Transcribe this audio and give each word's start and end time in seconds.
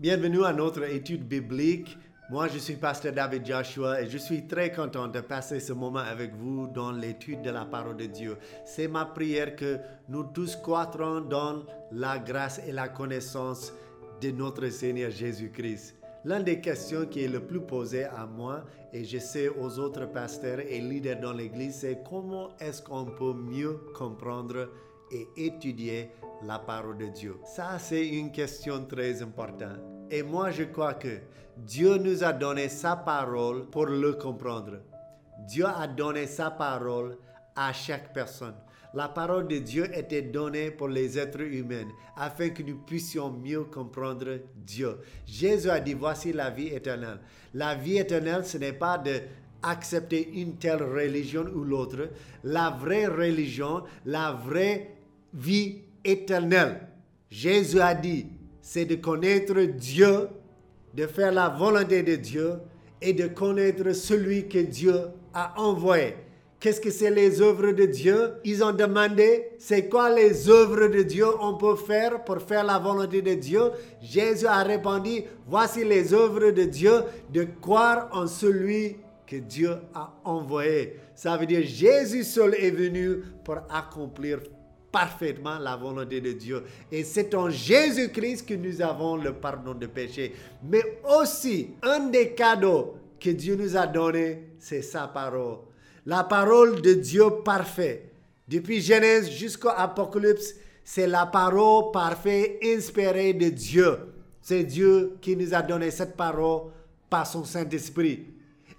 Bienvenue 0.00 0.44
à 0.44 0.52
notre 0.52 0.82
étude 0.82 1.22
biblique. 1.22 1.96
Moi, 2.28 2.48
je 2.48 2.58
suis 2.58 2.74
pasteur 2.74 3.12
David 3.12 3.46
Joshua 3.46 4.02
et 4.02 4.10
je 4.10 4.18
suis 4.18 4.44
très 4.48 4.72
content 4.72 5.06
de 5.06 5.20
passer 5.20 5.60
ce 5.60 5.72
moment 5.72 6.00
avec 6.00 6.34
vous 6.34 6.66
dans 6.66 6.90
l'étude 6.90 7.42
de 7.42 7.50
la 7.50 7.64
parole 7.64 7.96
de 7.96 8.06
Dieu. 8.06 8.36
C'est 8.64 8.88
ma 8.88 9.04
prière 9.04 9.54
que 9.54 9.78
nous 10.08 10.24
tous 10.24 10.56
croîtrons 10.56 11.20
dans 11.20 11.62
la 11.92 12.18
grâce 12.18 12.60
et 12.66 12.72
la 12.72 12.88
connaissance 12.88 13.72
de 14.20 14.32
notre 14.32 14.68
Seigneur 14.68 15.12
Jésus-Christ. 15.12 15.94
L'une 16.24 16.42
des 16.42 16.60
questions 16.60 17.06
qui 17.06 17.22
est 17.22 17.28
le 17.28 17.46
plus 17.46 17.60
posée 17.60 18.02
à 18.02 18.26
moi 18.26 18.64
et 18.92 19.04
je 19.04 19.18
sais 19.18 19.48
aux 19.48 19.78
autres 19.78 20.06
pasteurs 20.06 20.58
et 20.58 20.80
leaders 20.80 21.20
dans 21.20 21.32
l'Église, 21.32 21.76
c'est 21.82 22.00
comment 22.02 22.48
est-ce 22.58 22.82
qu'on 22.82 23.04
peut 23.04 23.34
mieux 23.34 23.78
comprendre 23.94 24.70
et 25.12 25.28
étudier 25.36 26.10
la 26.46 26.58
parole 26.58 26.98
de 26.98 27.06
Dieu. 27.06 27.36
Ça, 27.44 27.78
c'est 27.78 28.06
une 28.06 28.30
question 28.30 28.84
très 28.84 29.22
importante. 29.22 29.78
Et 30.10 30.22
moi, 30.22 30.50
je 30.50 30.64
crois 30.64 30.94
que 30.94 31.20
Dieu 31.56 31.96
nous 31.96 32.22
a 32.22 32.32
donné 32.32 32.68
sa 32.68 32.96
parole 32.96 33.66
pour 33.70 33.86
le 33.86 34.12
comprendre. 34.14 34.78
Dieu 35.46 35.66
a 35.66 35.86
donné 35.86 36.26
sa 36.26 36.50
parole 36.50 37.16
à 37.56 37.72
chaque 37.72 38.12
personne. 38.12 38.54
La 38.92 39.08
parole 39.08 39.48
de 39.48 39.58
Dieu 39.58 39.88
était 39.96 40.22
donnée 40.22 40.70
pour 40.70 40.88
les 40.88 41.18
êtres 41.18 41.40
humains 41.40 41.88
afin 42.16 42.50
que 42.50 42.62
nous 42.62 42.78
puissions 42.78 43.30
mieux 43.30 43.64
comprendre 43.64 44.38
Dieu. 44.54 44.98
Jésus 45.26 45.68
a 45.68 45.80
dit, 45.80 45.94
voici 45.94 46.32
la 46.32 46.50
vie 46.50 46.68
éternelle. 46.68 47.18
La 47.54 47.74
vie 47.74 47.98
éternelle, 47.98 48.44
ce 48.44 48.56
n'est 48.58 48.72
pas 48.72 48.98
de 48.98 49.20
accepter 49.62 50.40
une 50.40 50.56
telle 50.56 50.82
religion 50.82 51.46
ou 51.54 51.64
l'autre. 51.64 52.10
La 52.44 52.70
vraie 52.70 53.06
religion, 53.06 53.82
la 54.04 54.32
vraie 54.32 54.94
vie 55.32 55.83
éternelle. 56.04 56.80
Jésus 57.30 57.80
a 57.80 57.94
dit, 57.94 58.26
c'est 58.60 58.84
de 58.84 58.96
connaître 58.96 59.60
Dieu, 59.62 60.28
de 60.94 61.06
faire 61.06 61.32
la 61.32 61.48
volonté 61.48 62.02
de 62.02 62.16
Dieu 62.16 62.54
et 63.00 63.12
de 63.12 63.26
connaître 63.26 63.92
celui 63.92 64.48
que 64.48 64.58
Dieu 64.58 64.94
a 65.32 65.60
envoyé. 65.60 66.14
Qu'est-ce 66.60 66.80
que 66.80 66.90
c'est 66.90 67.10
les 67.10 67.42
œuvres 67.42 67.72
de 67.72 67.84
Dieu? 67.84 68.34
Ils 68.42 68.64
ont 68.64 68.72
demandé, 68.72 69.50
c'est 69.58 69.88
quoi 69.88 70.08
les 70.08 70.48
œuvres 70.48 70.86
de 70.86 71.02
Dieu 71.02 71.26
on 71.40 71.58
peut 71.58 71.76
faire 71.76 72.24
pour 72.24 72.40
faire 72.40 72.64
la 72.64 72.78
volonté 72.78 73.20
de 73.20 73.34
Dieu? 73.34 73.70
Jésus 74.00 74.46
a 74.46 74.62
répondu, 74.62 75.24
voici 75.46 75.84
les 75.84 76.14
œuvres 76.14 76.52
de 76.52 76.64
Dieu, 76.64 77.02
de 77.30 77.46
croire 77.60 78.08
en 78.12 78.26
celui 78.26 78.96
que 79.26 79.36
Dieu 79.36 79.72
a 79.94 80.14
envoyé. 80.24 80.96
Ça 81.14 81.36
veut 81.36 81.44
dire 81.44 81.62
Jésus 81.64 82.24
seul 82.24 82.54
est 82.54 82.70
venu 82.70 83.18
pour 83.44 83.58
accomplir 83.68 84.40
parfaitement 84.94 85.58
la 85.58 85.74
volonté 85.74 86.20
de 86.20 86.30
Dieu. 86.30 86.62
Et 86.92 87.02
c'est 87.02 87.34
en 87.34 87.50
Jésus-Christ 87.50 88.46
que 88.46 88.54
nous 88.54 88.80
avons 88.80 89.16
le 89.16 89.32
pardon 89.32 89.74
de 89.74 89.86
péché. 89.86 90.32
Mais 90.62 91.00
aussi, 91.18 91.70
un 91.82 92.10
des 92.10 92.30
cadeaux 92.30 92.94
que 93.18 93.30
Dieu 93.30 93.56
nous 93.56 93.76
a 93.76 93.88
donné, 93.88 94.50
c'est 94.60 94.82
sa 94.82 95.08
parole. 95.08 95.58
La 96.06 96.22
parole 96.22 96.80
de 96.80 96.94
Dieu 96.94 97.24
parfait. 97.44 98.12
Depuis 98.46 98.80
Genèse 98.80 99.30
jusqu'au 99.32 99.70
Apocalypse, 99.76 100.54
c'est 100.84 101.08
la 101.08 101.26
parole 101.26 101.90
parfaite 101.92 102.60
inspirée 102.62 103.32
de 103.32 103.48
Dieu. 103.48 103.98
C'est 104.40 104.62
Dieu 104.62 105.16
qui 105.20 105.36
nous 105.36 105.52
a 105.54 105.62
donné 105.62 105.90
cette 105.90 106.16
parole 106.16 106.70
par 107.10 107.26
son 107.26 107.42
Saint-Esprit. 107.42 108.26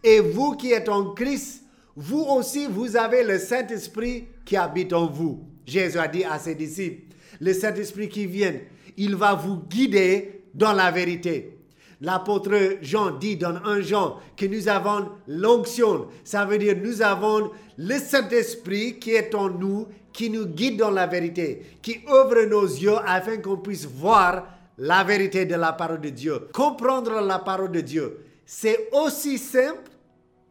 Et 0.01 0.21
vous 0.21 0.55
qui 0.55 0.71
êtes 0.71 0.87
en 0.87 1.13
Christ, 1.13 1.63
vous 1.93 2.21
aussi, 2.21 2.67
vous 2.67 2.95
avez 2.95 3.23
le 3.23 3.37
Saint-Esprit 3.37 4.27
qui 4.45 4.55
habite 4.55 4.93
en 4.93 5.07
vous. 5.07 5.43
Jésus 5.65 5.97
a 5.97 6.07
dit 6.07 6.23
à 6.23 6.39
ses 6.39 6.55
disciples, 6.55 7.15
le 7.39 7.53
Saint-Esprit 7.53 8.09
qui 8.09 8.25
vient, 8.25 8.55
il 8.97 9.15
va 9.15 9.33
vous 9.33 9.57
guider 9.57 10.43
dans 10.53 10.73
la 10.73 10.91
vérité. 10.91 11.55
L'apôtre 12.01 12.77
Jean 12.81 13.11
dit 13.11 13.37
dans 13.37 13.55
un 13.63 13.81
Jean 13.81 14.19
que 14.35 14.45
nous 14.45 14.67
avons 14.67 15.09
l'onction. 15.27 16.07
Ça 16.23 16.45
veut 16.45 16.57
dire 16.57 16.75
nous 16.81 17.01
avons 17.01 17.51
le 17.77 17.97
Saint-Esprit 17.97 18.99
qui 18.99 19.11
est 19.11 19.33
en 19.33 19.49
nous, 19.49 19.87
qui 20.11 20.29
nous 20.29 20.45
guide 20.45 20.77
dans 20.77 20.91
la 20.91 21.07
vérité, 21.07 21.65
qui 21.81 21.99
ouvre 22.07 22.43
nos 22.45 22.65
yeux 22.65 22.97
afin 23.05 23.37
qu'on 23.37 23.57
puisse 23.57 23.85
voir 23.85 24.45
la 24.77 25.03
vérité 25.03 25.45
de 25.45 25.55
la 25.55 25.73
parole 25.73 26.01
de 26.01 26.09
Dieu. 26.09 26.47
Comprendre 26.53 27.21
la 27.21 27.39
parole 27.39 27.71
de 27.71 27.81
Dieu, 27.81 28.25
c'est 28.45 28.89
aussi 28.91 29.37
simple, 29.37 29.89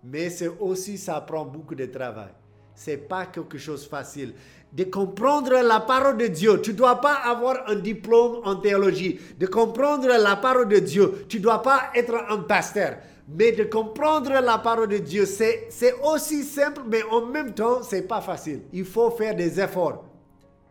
mais 0.02 0.31
c'est 0.31 0.48
aussi, 0.48 0.98
ça 0.98 1.20
prend 1.20 1.44
beaucoup 1.44 1.75
de 1.75 1.86
travail. 1.86 2.32
C'est 2.75 3.08
pas 3.08 3.26
quelque 3.26 3.58
chose 3.58 3.84
de 3.84 3.88
facile 3.88 4.34
de 4.74 4.84
comprendre 4.84 5.52
la 5.62 5.80
parole 5.80 6.18
de 6.18 6.26
Dieu. 6.26 6.60
Tu 6.60 6.72
ne 6.72 6.76
dois 6.76 7.00
pas 7.00 7.14
avoir 7.14 7.68
un 7.68 7.76
diplôme 7.76 8.40
en 8.44 8.56
théologie. 8.56 9.20
De 9.38 9.46
comprendre 9.46 10.08
la 10.08 10.36
parole 10.36 10.68
de 10.68 10.80
Dieu. 10.80 11.24
Tu 11.28 11.38
ne 11.38 11.42
dois 11.44 11.62
pas 11.62 11.90
être 11.94 12.14
un 12.28 12.38
pasteur. 12.38 12.96
Mais 13.28 13.52
de 13.52 13.64
comprendre 13.64 14.32
la 14.32 14.58
parole 14.58 14.88
de 14.88 14.98
Dieu, 14.98 15.24
c'est 15.26 15.94
aussi 16.02 16.42
simple, 16.42 16.82
mais 16.86 17.02
en 17.04 17.24
même 17.24 17.54
temps, 17.54 17.82
c'est 17.82 18.02
pas 18.02 18.20
facile. 18.20 18.62
Il 18.72 18.84
faut 18.84 19.10
faire 19.12 19.34
des 19.34 19.60
efforts. 19.60 20.04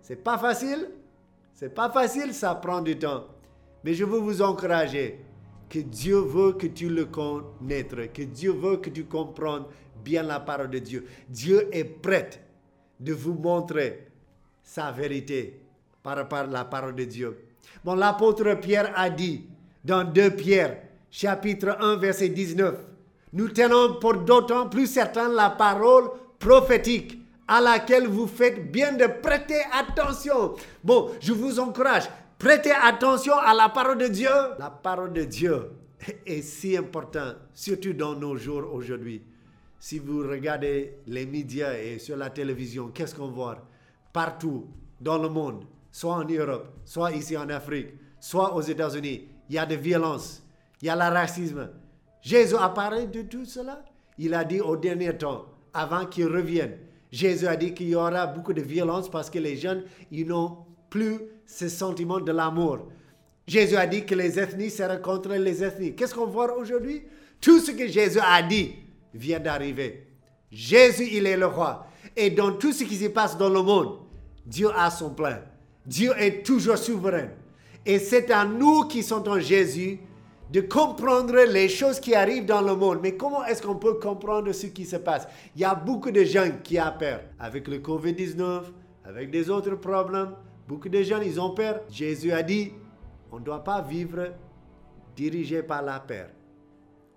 C'est 0.02 0.22
pas 0.22 0.38
facile? 0.38 0.90
C'est 1.54 1.74
pas 1.74 1.90
facile, 1.90 2.34
ça 2.34 2.54
prend 2.56 2.82
du 2.82 3.00
temps. 3.00 3.24
Mais 3.84 3.94
je 3.94 4.04
veux 4.04 4.20
vous 4.20 4.42
encourager 4.42 5.20
que 5.70 5.80
Dieu 5.80 6.18
veut 6.18 6.52
que 6.54 6.68
tu 6.68 6.90
le 6.90 7.06
connaisses, 7.06 7.86
que 8.14 8.22
Dieu 8.22 8.52
veut 8.52 8.78
que 8.78 8.90
tu 8.90 9.06
comprennes 9.06 9.64
bien 10.04 10.24
la 10.24 10.42
parole 10.42 10.70
de 10.70 10.80
Dieu. 10.80 11.06
Dieu 11.30 11.70
est 11.72 11.86
prêt 11.86 12.30
de 13.04 13.14
vous 13.14 13.34
montrer 13.34 14.08
sa 14.64 14.92
vérité 14.92 15.60
par 16.02 16.28
la 16.50 16.66
parole 16.66 16.96
de 16.96 17.04
Dieu. 17.04 17.38
Bon, 17.84 17.96
l'apôtre 17.96 18.54
Pierre 18.56 18.92
a 18.96 19.10
dit 19.10 19.46
dans 19.84 20.04
2 20.04 20.32
Pierre, 20.32 20.78
chapitre 21.12 21.78
1, 21.80 21.98
verset 21.98 22.30
19, 22.30 22.76
nous 23.34 23.50
tenons 23.50 23.96
pour 24.00 24.16
d'autant 24.16 24.70
plus 24.70 24.88
certain 24.88 25.28
la 25.28 25.50
parole 25.50 26.10
prophétique 26.40 27.20
à 27.48 27.60
laquelle 27.60 28.08
vous 28.08 28.28
faites 28.28 28.72
bien 28.72 28.94
de 28.94 29.06
prêter 29.08 29.62
attention. 29.74 30.56
Bon, 30.84 31.12
je 31.20 31.34
vous 31.34 31.60
encourage, 31.60 32.04
prêtez 32.38 32.72
attention 32.72 33.34
à 33.38 33.54
la 33.54 33.70
parole 33.70 33.98
de 33.98 34.08
Dieu. 34.08 34.30
La 34.60 34.70
parole 34.70 35.14
de 35.14 35.24
Dieu 35.24 35.72
est 36.26 36.42
si 36.42 36.78
importante, 36.78 37.36
surtout 37.54 37.94
dans 37.94 38.16
nos 38.16 38.38
jours 38.38 38.74
aujourd'hui. 38.74 39.22
Si 39.86 40.00
vous 40.00 40.20
regardez 40.20 40.94
les 41.08 41.26
médias 41.26 41.74
et 41.78 42.00
sur 42.00 42.16
la 42.16 42.30
télévision, 42.30 42.88
qu'est-ce 42.88 43.14
qu'on 43.14 43.28
voit? 43.28 43.68
Partout 44.14 44.68
dans 45.02 45.18
le 45.18 45.28
monde, 45.28 45.66
soit 45.92 46.14
en 46.14 46.24
Europe, 46.24 46.70
soit 46.86 47.12
ici 47.12 47.36
en 47.36 47.50
Afrique, 47.50 47.90
soit 48.18 48.56
aux 48.56 48.62
États-Unis, 48.62 49.28
il 49.50 49.56
y 49.56 49.58
a 49.58 49.66
de 49.66 49.76
violence, 49.76 50.42
il 50.82 50.86
y 50.86 50.90
a 50.90 50.96
le 50.96 51.14
racisme. 51.14 51.70
Jésus 52.22 52.56
a 52.58 52.70
parlé 52.70 53.08
de 53.08 53.24
tout 53.24 53.44
cela. 53.44 53.84
Il 54.18 54.34
a 54.34 54.46
dit 54.46 54.62
au 54.62 54.78
dernier 54.78 55.18
temps, 55.18 55.48
avant 55.74 56.06
qu'il 56.06 56.28
revienne, 56.28 56.78
Jésus 57.12 57.46
a 57.46 57.58
dit 57.58 57.74
qu'il 57.74 57.90
y 57.90 57.96
aura 57.96 58.26
beaucoup 58.26 58.54
de 58.54 58.62
violence 58.62 59.12
parce 59.12 59.30
que 59.30 59.40
les 59.40 59.58
jeunes, 59.58 59.84
ils 60.12 60.26
n'ont 60.26 60.60
plus 60.90 61.20
ce 61.46 61.68
sentiment 61.68 62.22
de 62.22 62.32
l'amour. 62.32 62.88
Jésus 63.46 63.76
a 63.76 63.86
dit 63.86 64.06
que 64.06 64.16
les 64.16 64.40
ethnies 64.40 64.70
seraient 64.70 65.02
contre 65.02 65.34
les 65.34 65.62
ethnies. 65.62 65.94
Qu'est-ce 65.94 66.16
qu'on 66.16 66.28
voit 66.28 66.58
aujourd'hui? 66.58 67.04
Tout 67.42 67.60
ce 67.60 67.72
que 67.72 67.86
Jésus 67.86 68.22
a 68.26 68.42
dit, 68.42 68.76
vient 69.14 69.40
d'arriver. 69.40 70.08
Jésus, 70.52 71.10
il 71.12 71.26
est 71.26 71.38
le 71.38 71.48
roi. 71.48 71.88
Et 72.16 72.30
dans 72.30 72.52
tout 72.54 72.72
ce 72.72 72.84
qui 72.84 72.96
se 72.96 73.08
passe 73.08 73.38
dans 73.38 73.50
le 73.50 73.62
monde, 73.62 74.00
Dieu 74.46 74.70
a 74.76 74.92
son 74.92 75.10
plan. 75.10 75.38
Dieu 75.86 76.12
est 76.18 76.46
toujours 76.46 76.78
souverain. 76.78 77.30
Et 77.86 78.00
c'est 78.00 78.32
à 78.32 78.46
nous 78.46 78.88
qui 78.88 79.04
sommes 79.04 79.28
en 79.28 79.40
Jésus 79.40 80.00
de 80.52 80.62
comprendre 80.62 81.36
les 81.52 81.68
choses 81.68 82.00
qui 82.00 82.14
arrivent 82.14 82.46
dans 82.46 82.62
le 82.62 82.76
monde. 82.76 83.00
Mais 83.02 83.16
comment 83.16 83.44
est-ce 83.46 83.62
qu'on 83.62 83.76
peut 83.76 83.96
comprendre 83.96 84.52
ce 84.52 84.68
qui 84.68 84.86
se 84.86 84.98
passe? 84.98 85.28
Il 85.56 85.62
y 85.62 85.66
a 85.66 85.74
beaucoup 85.74 86.12
de 86.12 86.24
gens 86.24 86.50
qui 86.64 86.80
ont 86.80 86.94
peur. 86.98 87.22
Avec 87.40 87.68
le 87.68 87.80
COVID-19, 87.80 88.62
avec 89.04 89.32
des 89.32 89.50
autres 89.50 89.76
problèmes, 89.76 90.34
beaucoup 90.68 90.90
de 90.90 91.02
gens, 91.02 91.22
ils 91.22 91.42
ont 91.42 91.54
peur. 91.54 91.82
Jésus 91.90 92.32
a 92.32 92.44
dit, 92.44 92.72
on 93.32 93.40
ne 93.40 93.44
doit 93.44 93.64
pas 93.64 93.82
vivre 93.82 94.32
dirigé 95.16 95.64
par 95.64 95.82
la 95.82 96.00
peur. 96.00 96.28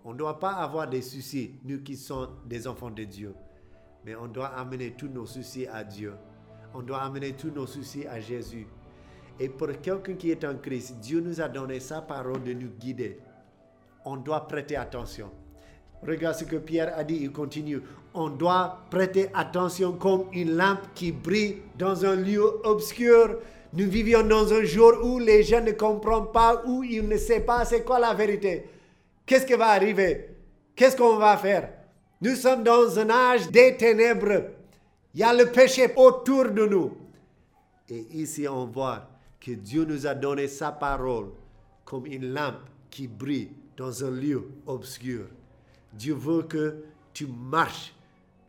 On 0.09 0.13
ne 0.13 0.19
doit 0.19 0.39
pas 0.39 0.53
avoir 0.53 0.89
des 0.89 1.03
soucis, 1.03 1.51
nous 1.65 1.81
qui 1.81 1.97
sommes 1.97 2.29
des 2.45 2.69
enfants 2.69 2.93
de 2.93 3.03
Dieu. 3.03 3.35
Mais 4.05 4.15
on 4.15 4.29
doit 4.29 4.47
amener 4.47 4.93
tous 4.93 5.09
nos 5.09 5.27
soucis 5.27 5.67
à 5.67 5.83
Dieu. 5.83 6.13
On 6.75 6.81
doit 6.81 7.03
amener 7.03 7.33
tous 7.33 7.51
nos 7.51 7.67
soucis 7.67 8.07
à 8.07 8.21
Jésus. 8.21 8.69
Et 9.41 9.49
pour 9.49 9.67
quelqu'un 9.83 10.15
qui 10.15 10.31
est 10.31 10.45
en 10.45 10.59
Christ, 10.59 11.01
Dieu 11.01 11.19
nous 11.19 11.41
a 11.41 11.49
donné 11.49 11.81
sa 11.81 12.03
parole 12.03 12.41
de 12.45 12.53
nous 12.53 12.69
guider. 12.79 13.19
On 14.05 14.17
doit 14.17 14.47
prêter 14.47 14.77
attention. 14.77 15.29
Regarde 16.07 16.37
ce 16.37 16.45
que 16.45 16.55
Pierre 16.57 16.97
a 16.97 17.03
dit, 17.03 17.19
il 17.23 17.33
continue. 17.33 17.83
On 18.15 18.29
doit 18.29 18.83
prêter 18.93 19.29
attention 19.35 19.95
comme 19.95 20.27
une 20.33 20.57
lampe 20.57 20.87
qui 20.95 21.11
brille 21.11 21.63
dans 21.77 22.05
un 22.05 22.15
lieu 22.15 22.45
obscur. 22.63 23.41
Nous 23.73 23.91
vivions 23.91 24.23
dans 24.23 24.53
un 24.53 24.63
jour 24.63 24.93
où 25.03 25.19
les 25.19 25.43
gens 25.43 25.65
ne 25.65 25.73
comprennent 25.73 26.31
pas, 26.33 26.63
où 26.65 26.85
ils 26.85 27.09
ne 27.09 27.17
savent 27.17 27.45
pas 27.45 27.65
c'est 27.65 27.83
quoi 27.83 27.99
la 27.99 28.15
vérité. 28.15 28.71
Qu'est-ce 29.27 29.45
qui 29.45 29.55
va 29.55 29.71
arriver? 29.71 30.31
Qu'est-ce 30.77 30.97
qu'on 30.97 31.17
va 31.17 31.37
faire? 31.37 31.73
Nous 32.21 32.37
sommes 32.37 32.63
dans 32.63 32.99
un 32.99 33.11
âge 33.11 33.51
des 33.51 33.77
ténèbres. 33.77 34.51
Il 35.13 35.21
y 35.21 35.25
a 35.25 35.35
le 35.35 35.51
péché 35.51 35.93
autour 35.97 36.51
de 36.51 36.65
nous. 36.65 36.97
Et 37.89 38.07
ici, 38.13 38.47
on 38.49 38.67
voit 38.67 39.09
que 39.41 39.51
Dieu 39.51 39.85
nous 39.85 40.07
a 40.07 40.15
donné 40.15 40.49
sa 40.49 40.73
parole 40.73 41.31
comme 41.85 42.07
une 42.07 42.33
lampe 42.33 42.61
qui 42.91 43.07
brille 43.09 43.51
dans 43.77 44.05
un 44.05 44.11
lieu 44.11 44.49
obscur. 44.67 45.27
Dieu 45.93 46.15
veut 46.15 46.43
que 46.43 46.85
tu 47.13 47.27
marches 47.27 47.95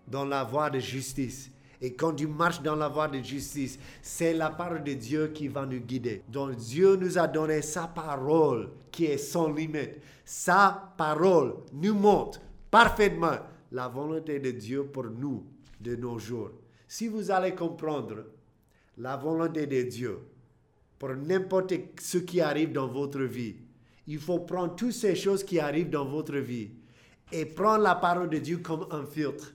dans 0.07 0.25
la 0.25 0.43
voie 0.43 0.69
de 0.69 0.79
justice. 0.79 1.49
Et 1.81 1.93
quand 1.93 2.13
tu 2.13 2.27
marches 2.27 2.61
dans 2.61 2.75
la 2.75 2.87
voie 2.87 3.07
de 3.07 3.21
justice, 3.21 3.77
c'est 4.01 4.33
la 4.33 4.49
parole 4.49 4.83
de 4.83 4.93
Dieu 4.93 5.27
qui 5.27 5.47
va 5.47 5.65
nous 5.65 5.79
guider. 5.79 6.23
Donc 6.27 6.55
Dieu 6.55 6.95
nous 6.95 7.17
a 7.17 7.27
donné 7.27 7.61
sa 7.61 7.87
parole 7.87 8.69
qui 8.91 9.05
est 9.05 9.17
sans 9.17 9.51
limite. 9.51 9.97
Sa 10.25 10.93
parole 10.97 11.55
nous 11.73 11.93
montre 11.93 12.41
parfaitement 12.71 13.37
la 13.71 13.87
volonté 13.87 14.39
de 14.39 14.51
Dieu 14.51 14.85
pour 14.85 15.05
nous 15.05 15.45
de 15.79 15.95
nos 15.95 16.17
jours. 16.17 16.51
Si 16.87 17.07
vous 17.07 17.29
allez 17.29 17.53
comprendre 17.53 18.25
la 18.97 19.15
volonté 19.17 19.67
de 19.67 19.83
Dieu 19.83 20.19
pour 20.97 21.09
n'importe 21.09 21.73
ce 22.01 22.17
qui 22.17 22.41
arrive 22.41 22.71
dans 22.71 22.87
votre 22.87 23.21
vie, 23.21 23.55
il 24.07 24.19
faut 24.19 24.39
prendre 24.39 24.75
toutes 24.75 24.93
ces 24.93 25.15
choses 25.15 25.43
qui 25.43 25.59
arrivent 25.59 25.89
dans 25.89 26.05
votre 26.05 26.37
vie 26.37 26.71
et 27.31 27.45
prendre 27.45 27.83
la 27.83 27.95
parole 27.95 28.29
de 28.29 28.37
Dieu 28.37 28.57
comme 28.57 28.87
un 28.89 29.05
filtre. 29.05 29.53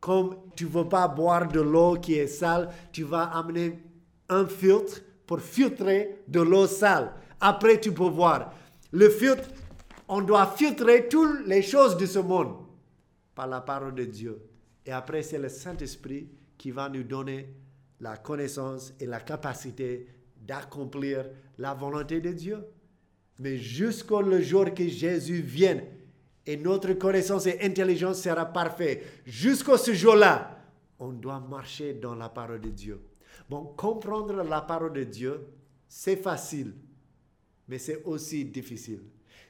Comme 0.00 0.36
tu 0.54 0.64
ne 0.64 0.70
veux 0.70 0.88
pas 0.88 1.08
boire 1.08 1.48
de 1.48 1.60
l'eau 1.60 1.96
qui 1.96 2.14
est 2.14 2.26
sale, 2.26 2.70
tu 2.92 3.02
vas 3.02 3.24
amener 3.24 3.82
un 4.28 4.46
filtre 4.46 5.00
pour 5.26 5.40
filtrer 5.40 6.22
de 6.28 6.40
l'eau 6.40 6.66
sale. 6.66 7.12
Après, 7.40 7.80
tu 7.80 7.92
peux 7.92 8.10
boire. 8.10 8.52
Le 8.92 9.08
filtre, 9.10 9.48
on 10.08 10.22
doit 10.22 10.46
filtrer 10.46 11.08
toutes 11.08 11.46
les 11.46 11.62
choses 11.62 11.96
de 11.96 12.06
ce 12.06 12.18
monde 12.18 12.54
par 13.34 13.46
la 13.46 13.60
parole 13.60 13.94
de 13.94 14.04
Dieu. 14.04 14.40
Et 14.86 14.92
après, 14.92 15.22
c'est 15.22 15.38
le 15.38 15.48
Saint-Esprit 15.48 16.28
qui 16.56 16.70
va 16.70 16.88
nous 16.88 17.02
donner 17.02 17.54
la 18.00 18.16
connaissance 18.16 18.94
et 19.00 19.06
la 19.06 19.20
capacité 19.20 20.06
d'accomplir 20.40 21.26
la 21.58 21.74
volonté 21.74 22.20
de 22.20 22.32
Dieu. 22.32 22.64
Mais 23.38 23.56
jusqu'au 23.56 24.22
jour 24.40 24.72
que 24.74 24.88
Jésus 24.88 25.40
vienne 25.40 25.82
et 26.48 26.56
notre 26.56 26.94
connaissance 26.94 27.46
et 27.46 27.58
intelligence 27.60 28.22
sera 28.22 28.46
parfaite, 28.46 29.04
jusqu'à 29.26 29.76
ce 29.76 29.92
jour-là, 29.92 30.58
on 30.98 31.12
doit 31.12 31.40
marcher 31.40 31.92
dans 31.92 32.14
la 32.14 32.30
parole 32.30 32.62
de 32.62 32.70
Dieu. 32.70 33.02
Bon, 33.50 33.66
comprendre 33.76 34.42
la 34.42 34.62
parole 34.62 34.94
de 34.94 35.04
Dieu, 35.04 35.46
c'est 35.86 36.16
facile, 36.16 36.72
mais 37.68 37.76
c'est 37.76 38.02
aussi 38.02 38.46
difficile. 38.46 39.02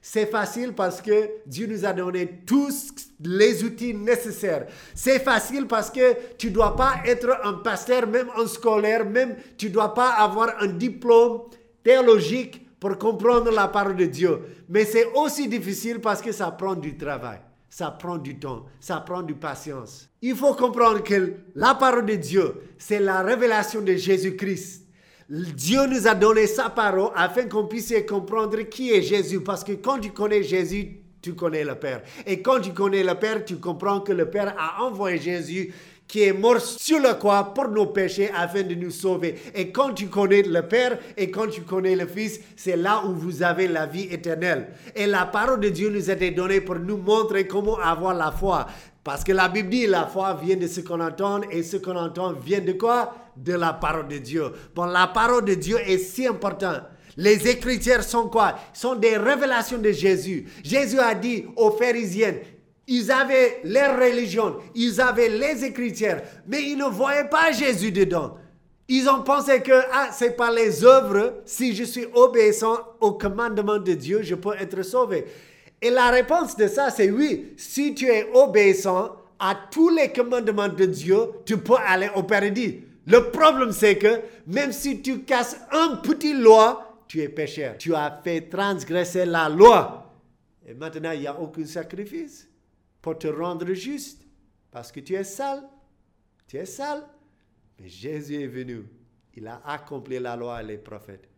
C'est 0.03 0.27
facile 0.27 0.73
parce 0.73 1.01
que 1.01 1.31
Dieu 1.47 1.69
nous 1.69 1.85
a 1.85 1.93
donné 1.93 2.43
tous 2.45 2.93
les 3.21 3.63
outils 3.63 3.95
nécessaires. 3.95 4.67
C'est 4.93 5.21
facile 5.21 5.69
parce 5.69 5.91
que 5.91 6.17
tu 6.37 6.49
ne 6.49 6.55
dois 6.55 6.75
pas 6.75 6.97
être 7.07 7.31
un 7.45 7.55
pasteur, 7.55 8.09
même 8.09 8.29
un 8.37 8.49
scolaire, 8.49 9.09
même 9.09 9.37
tu 9.57 9.69
ne 9.69 9.73
dois 9.73 9.95
pas 9.95 10.15
avoir 10.15 10.61
un 10.61 10.67
diplôme 10.67 11.43
théologique 11.85 12.68
pour 12.81 12.97
comprendre 12.99 13.51
la 13.51 13.69
parole 13.69 13.97
de 13.97 14.07
Dieu. 14.07 14.41
Mais 14.69 14.85
c'est 14.85 15.07
aussi 15.15 15.49
difficile 15.49 16.01
parce 16.01 16.23
que 16.23 16.33
ça 16.33 16.51
prend 16.51 16.75
du 16.75 16.97
travail, 16.97 17.41
ça 17.69 17.91
prend 17.91 18.19
du 18.19 18.39
temps, 18.39 18.67
ça 18.81 19.01
prend 19.01 19.23
du 19.23 19.35
patience. 19.35 20.09
Il 20.23 20.35
faut 20.35 20.55
comprendre 20.55 21.03
que 21.03 21.35
la 21.55 21.75
parole 21.75 22.07
de 22.07 22.15
Dieu, 22.15 22.55
c'est 22.79 23.01
la 23.01 23.23
révélation 23.23 23.81
de 23.81 23.95
Jésus-Christ. 23.95 24.85
Dieu 25.29 25.87
nous 25.87 26.09
a 26.09 26.15
donné 26.15 26.47
sa 26.47 26.71
parole 26.71 27.11
afin 27.15 27.47
qu'on 27.47 27.67
puisse 27.67 27.93
comprendre 28.09 28.63
qui 28.63 28.93
est 28.93 29.03
Jésus. 29.03 29.41
Parce 29.41 29.63
que 29.63 29.73
quand 29.73 29.99
tu 29.99 30.11
connais 30.11 30.43
Jésus, 30.43 31.03
tu 31.21 31.35
connais 31.35 31.65
le 31.65 31.75
Père. 31.75 32.03
Et 32.27 32.41
quand 32.41 32.61
tu 32.61 32.73
connais 32.73 33.03
le 33.03 33.15
Père, 33.15 33.45
tu 33.45 33.57
comprends 33.57 34.01
que 34.01 34.13
le 34.13 34.31
Père 34.31 34.55
a 34.59 34.83
envoyé 34.85 35.19
Jésus 35.19 35.75
qui 36.09 36.23
est 36.23 36.33
mort 36.33 36.61
sur 36.61 36.99
le 36.99 37.15
croix 37.15 37.53
pour 37.53 37.69
nos 37.69 37.87
péchés 37.87 38.31
afin 38.35 38.63
de 38.63 38.75
nous 38.75 38.91
sauver. 38.91 39.35
Et 39.55 39.71
quand 39.71 39.93
tu 39.93 40.07
connais 40.07 40.43
le 40.43 40.63
Père 40.63 40.99
et 41.17 41.31
quand 41.31 41.49
tu 41.49 41.61
connais 41.61 41.95
le 41.95 42.07
Fils, 42.07 42.41
c'est 42.57 42.77
là 42.77 43.03
où 43.07 43.13
vous 43.13 43.43
avez 43.43 43.69
la 43.69 43.85
vie 43.85 44.09
éternelle. 44.11 44.69
Et 44.97 45.07
la 45.07 45.27
parole 45.27 45.61
de 45.61 45.69
Dieu 45.69 45.91
nous 45.91 46.09
a 46.09 46.15
été 46.15 46.31
donnée 46.31 46.63
pour 46.63 46.77
nous 46.77 46.97
montrer 46.97 47.47
comment 47.47 47.79
avoir 47.79 48.15
la 48.15 48.33
foi. 48.33 48.67
Parce 49.05 49.23
que 49.23 49.33
la 49.33 49.49
Bible 49.49 49.69
dit, 49.69 49.87
la 49.87 50.07
foi 50.07 50.39
vient 50.43 50.57
de 50.57 50.67
ce 50.67 50.81
qu'on 50.81 51.01
entend 51.01 51.43
et 51.51 51.63
ce 51.63 51.77
qu'on 51.77 51.97
entend 51.97 52.33
vient 52.33 52.61
de 52.61 52.73
quoi? 52.73 53.15
De 53.37 53.53
la 53.53 53.75
parole 53.75 54.09
de 54.09 54.19
Dieu. 54.19 54.45
Bon, 54.75 54.87
la 54.87 55.07
parole 55.07 55.45
de 55.45 55.55
Dieu 55.55 55.79
est 55.87 55.99
si 55.99 56.27
importante. 56.27 56.83
Les 57.17 57.49
Écritures 57.49 58.03
sont 58.03 58.29
quoi? 58.29 58.59
Sont 58.73 58.95
des 58.95 59.17
révélations 59.17 59.79
de 59.79 59.93
Jésus. 59.93 60.47
Jésus 60.63 60.99
a 60.99 61.15
dit 61.15 61.47
aux 61.57 61.71
pharisiens, 61.71 62.35
ils 62.89 63.13
avaient 63.13 63.61
leur 63.65 63.99
religion, 64.01 64.57
ils 64.75 65.01
avaient 65.01 65.29
les 65.29 65.65
Écritures, 65.65 66.23
mais 66.47 66.63
ils 66.63 66.77
ne 66.77 66.87
voyaient 66.87 67.29
pas 67.29 67.53
Jésus 67.53 67.93
dedans. 67.93 68.37
Ils 68.89 69.07
ont 69.11 69.23
pensé 69.23 69.61
que 69.61 69.83
ah, 69.93 70.09
c'est 70.11 70.35
par 70.35 70.51
les 70.51 70.83
œuvres, 70.83 71.43
si 71.45 71.77
je 71.77 71.85
suis 71.85 72.07
obéissant 72.15 72.79
au 73.01 73.13
commandement 73.13 73.77
de 73.77 73.93
Dieu, 73.93 74.23
je 74.23 74.35
peux 74.35 74.55
être 74.59 74.83
sauvé. 74.83 75.27
Et 75.83 75.91
la 75.91 76.09
réponse 76.09 76.57
de 76.57 76.67
ça, 76.67 76.89
c'est 76.89 77.11
oui. 77.11 77.53
Si 77.59 77.95
tu 77.95 78.07
es 78.07 78.27
obéissant 78.33 79.13
à 79.39 79.55
tous 79.71 79.91
les 79.91 80.11
commandements 80.11 80.69
de 80.69 80.87
Dieu, 80.87 81.19
tu 81.45 81.59
peux 81.59 81.77
aller 81.87 82.09
au 82.17 82.23
paradis. 82.23 82.81
Le 83.07 83.31
problème, 83.31 83.73
c'est 83.73 83.99
que 83.99 84.21
même 84.47 84.73
si 84.73 85.03
tu 85.03 85.21
casses 85.21 85.59
un 85.71 85.97
petit 85.97 86.33
loi, 86.33 86.97
tu 87.07 87.21
es 87.21 87.29
pécheur. 87.29 87.77
Tu 87.79 87.95
as 87.95 88.19
fait 88.25 88.41
transgresser 88.49 89.27
la 89.27 89.51
loi. 89.51 90.11
Et 90.67 90.73
maintenant, 90.73 91.13
il 91.13 91.21
n'y 91.21 91.27
a 91.27 91.39
aucun 91.39 91.67
sacrifice 91.67 92.48
pour 93.01 93.19
te 93.19 93.29
rendre 93.29 93.73
juste. 93.73 94.27
Parce 94.71 94.93
que 94.93 95.01
tu 95.01 95.15
es 95.15 95.25
sale. 95.25 95.63
Tu 96.47 96.57
es 96.57 96.67
sale. 96.67 97.05
Mais 97.79 97.89
Jésus 97.89 98.43
est 98.43 98.47
venu. 98.47 98.85
Il 99.35 99.47
a 99.47 99.61
accompli 99.65 100.19
la 100.19 100.37
loi 100.37 100.63
et 100.63 100.67
les 100.67 100.79
prophètes. 100.79 101.29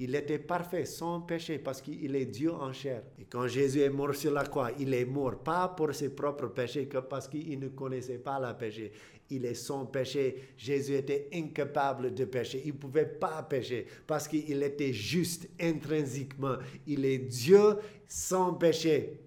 Il 0.00 0.14
était 0.14 0.38
parfait, 0.38 0.84
sans 0.84 1.22
péché, 1.22 1.58
parce 1.58 1.82
qu'il 1.82 2.14
est 2.14 2.26
Dieu 2.26 2.52
en 2.52 2.72
chair. 2.72 3.02
Et 3.18 3.24
quand 3.24 3.48
Jésus 3.48 3.80
est 3.80 3.90
mort 3.90 4.14
sur 4.14 4.32
la 4.32 4.44
croix, 4.44 4.70
il 4.78 4.94
est 4.94 5.04
mort 5.04 5.42
pas 5.42 5.66
pour 5.68 5.92
ses 5.92 6.14
propres 6.14 6.46
péchés, 6.46 6.88
parce 7.10 7.26
qu'il 7.26 7.58
ne 7.58 7.68
connaissait 7.68 8.18
pas 8.18 8.38
le 8.38 8.56
péché. 8.56 8.92
Il 9.30 9.44
est 9.44 9.54
sans 9.54 9.86
péché. 9.86 10.52
Jésus 10.56 10.94
était 10.94 11.28
incapable 11.34 12.14
de 12.14 12.24
pécher. 12.24 12.62
Il 12.64 12.74
ne 12.74 12.78
pouvait 12.78 13.06
pas 13.06 13.42
pécher 13.42 13.86
parce 14.06 14.26
qu'il 14.26 14.62
était 14.62 14.92
juste 14.92 15.48
intrinsèquement. 15.60 16.56
Il 16.86 17.04
est 17.04 17.18
Dieu 17.18 17.76
sans 18.06 18.54
péché. 18.54 19.20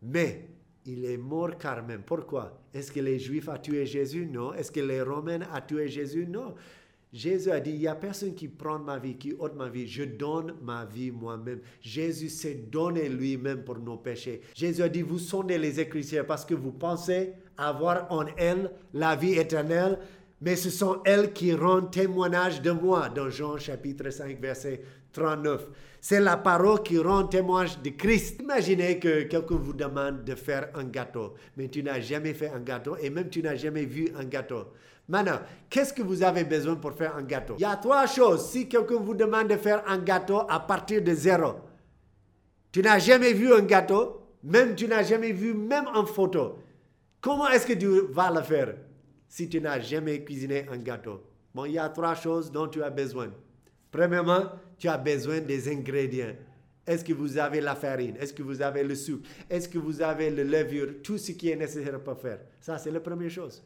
Mais 0.00 0.48
il 0.86 1.04
est 1.04 1.16
mort 1.16 1.52
quand 1.60 1.82
même. 1.86 2.02
Pourquoi? 2.04 2.60
Est-ce 2.74 2.90
que 2.90 3.00
les 3.00 3.18
Juifs 3.18 3.48
ont 3.48 3.58
tué 3.58 3.86
Jésus? 3.86 4.26
Non. 4.26 4.52
Est-ce 4.54 4.72
que 4.72 4.80
les 4.80 5.02
Romains 5.02 5.40
ont 5.40 5.60
tué 5.66 5.88
Jésus? 5.88 6.26
Non. 6.26 6.54
Jésus 7.12 7.50
a 7.50 7.60
dit, 7.60 7.72
il 7.72 7.80
n'y 7.80 7.86
a 7.86 7.94
personne 7.94 8.34
qui 8.34 8.48
prend 8.48 8.78
ma 8.78 8.98
vie, 8.98 9.16
qui 9.16 9.34
ôte 9.38 9.54
ma 9.54 9.68
vie. 9.68 9.86
Je 9.86 10.04
donne 10.04 10.54
ma 10.62 10.86
vie 10.86 11.10
moi-même. 11.10 11.60
Jésus 11.82 12.30
s'est 12.30 12.54
donné 12.54 13.08
lui-même 13.08 13.64
pour 13.64 13.78
nos 13.78 13.98
péchés. 13.98 14.40
Jésus 14.54 14.82
a 14.82 14.88
dit, 14.88 15.02
vous 15.02 15.18
sondez 15.18 15.58
les 15.58 15.78
Écritures 15.78 16.26
parce 16.26 16.46
que 16.46 16.54
vous 16.54 16.72
pensez 16.72 17.34
avoir 17.58 18.10
en 18.10 18.24
elles 18.38 18.70
la 18.94 19.14
vie 19.14 19.34
éternelle, 19.34 19.98
mais 20.40 20.56
ce 20.56 20.70
sont 20.70 21.02
elles 21.04 21.34
qui 21.34 21.52
rendent 21.52 21.90
témoignage 21.92 22.62
de 22.62 22.70
moi, 22.70 23.10
dans 23.10 23.28
Jean 23.28 23.58
chapitre 23.58 24.08
5, 24.08 24.40
verset 24.40 24.82
39. 25.12 25.68
C'est 26.00 26.20
la 26.20 26.36
parole 26.36 26.82
qui 26.82 26.98
rend 26.98 27.24
témoignage 27.24 27.80
de 27.80 27.90
Christ. 27.90 28.40
Imaginez 28.40 28.98
que 28.98 29.22
quelqu'un 29.22 29.56
vous 29.56 29.72
demande 29.72 30.24
de 30.24 30.34
faire 30.34 30.70
un 30.74 30.84
gâteau, 30.84 31.34
mais 31.56 31.68
tu 31.68 31.82
n'as 31.82 32.00
jamais 32.00 32.34
fait 32.34 32.50
un 32.50 32.60
gâteau 32.60 32.96
et 32.96 33.08
même 33.08 33.28
tu 33.28 33.42
n'as 33.42 33.54
jamais 33.54 33.84
vu 33.84 34.08
un 34.16 34.24
gâteau. 34.24 34.64
Maintenant, 35.08 35.40
qu'est-ce 35.68 35.92
que 35.92 36.02
vous 36.02 36.22
avez 36.22 36.44
besoin 36.44 36.76
pour 36.76 36.92
faire 36.94 37.16
un 37.16 37.22
gâteau? 37.22 37.54
Il 37.58 37.62
y 37.62 37.64
a 37.64 37.76
trois 37.76 38.06
choses. 38.06 38.46
Si 38.46 38.68
quelqu'un 38.68 38.96
vous 38.96 39.14
demande 39.14 39.48
de 39.48 39.56
faire 39.56 39.82
un 39.86 39.98
gâteau 39.98 40.42
à 40.48 40.60
partir 40.60 41.02
de 41.02 41.12
zéro, 41.14 41.54
tu 42.72 42.80
n'as 42.82 42.98
jamais 42.98 43.32
vu 43.32 43.52
un 43.52 43.62
gâteau, 43.62 44.22
même 44.42 44.74
tu 44.74 44.88
n'as 44.88 45.02
jamais 45.02 45.32
vu 45.32 45.54
même 45.54 45.86
en 45.94 46.06
photo. 46.06 46.58
Comment 47.20 47.48
est-ce 47.48 47.66
que 47.66 47.74
tu 47.74 47.86
vas 48.12 48.30
le 48.30 48.42
faire 48.42 48.74
si 49.28 49.48
tu 49.48 49.60
n'as 49.60 49.78
jamais 49.78 50.24
cuisiné 50.24 50.66
un 50.68 50.78
gâteau? 50.78 51.22
Bon, 51.54 51.64
il 51.64 51.72
y 51.72 51.78
a 51.78 51.88
trois 51.90 52.14
choses 52.14 52.50
dont 52.50 52.66
tu 52.66 52.82
as 52.82 52.90
besoin. 52.90 53.28
Premièrement, 53.90 54.44
tu 54.82 54.88
as 54.88 54.98
besoin 54.98 55.38
des 55.38 55.68
ingrédients. 55.72 56.34
Est-ce 56.84 57.04
que 57.04 57.12
vous 57.12 57.38
avez 57.38 57.60
la 57.60 57.76
farine? 57.76 58.16
Est-ce 58.18 58.34
que 58.34 58.42
vous 58.42 58.60
avez 58.60 58.82
le 58.82 58.96
sucre? 58.96 59.22
Est-ce 59.48 59.68
que 59.68 59.78
vous 59.78 60.02
avez 60.02 60.28
le 60.28 60.42
levure? 60.42 60.94
Tout 61.04 61.18
ce 61.18 61.30
qui 61.30 61.50
est 61.50 61.54
nécessaire 61.54 62.00
pour 62.00 62.18
faire. 62.18 62.40
Ça, 62.60 62.78
c'est 62.78 62.90
la 62.90 62.98
première 62.98 63.30
chose. 63.30 63.62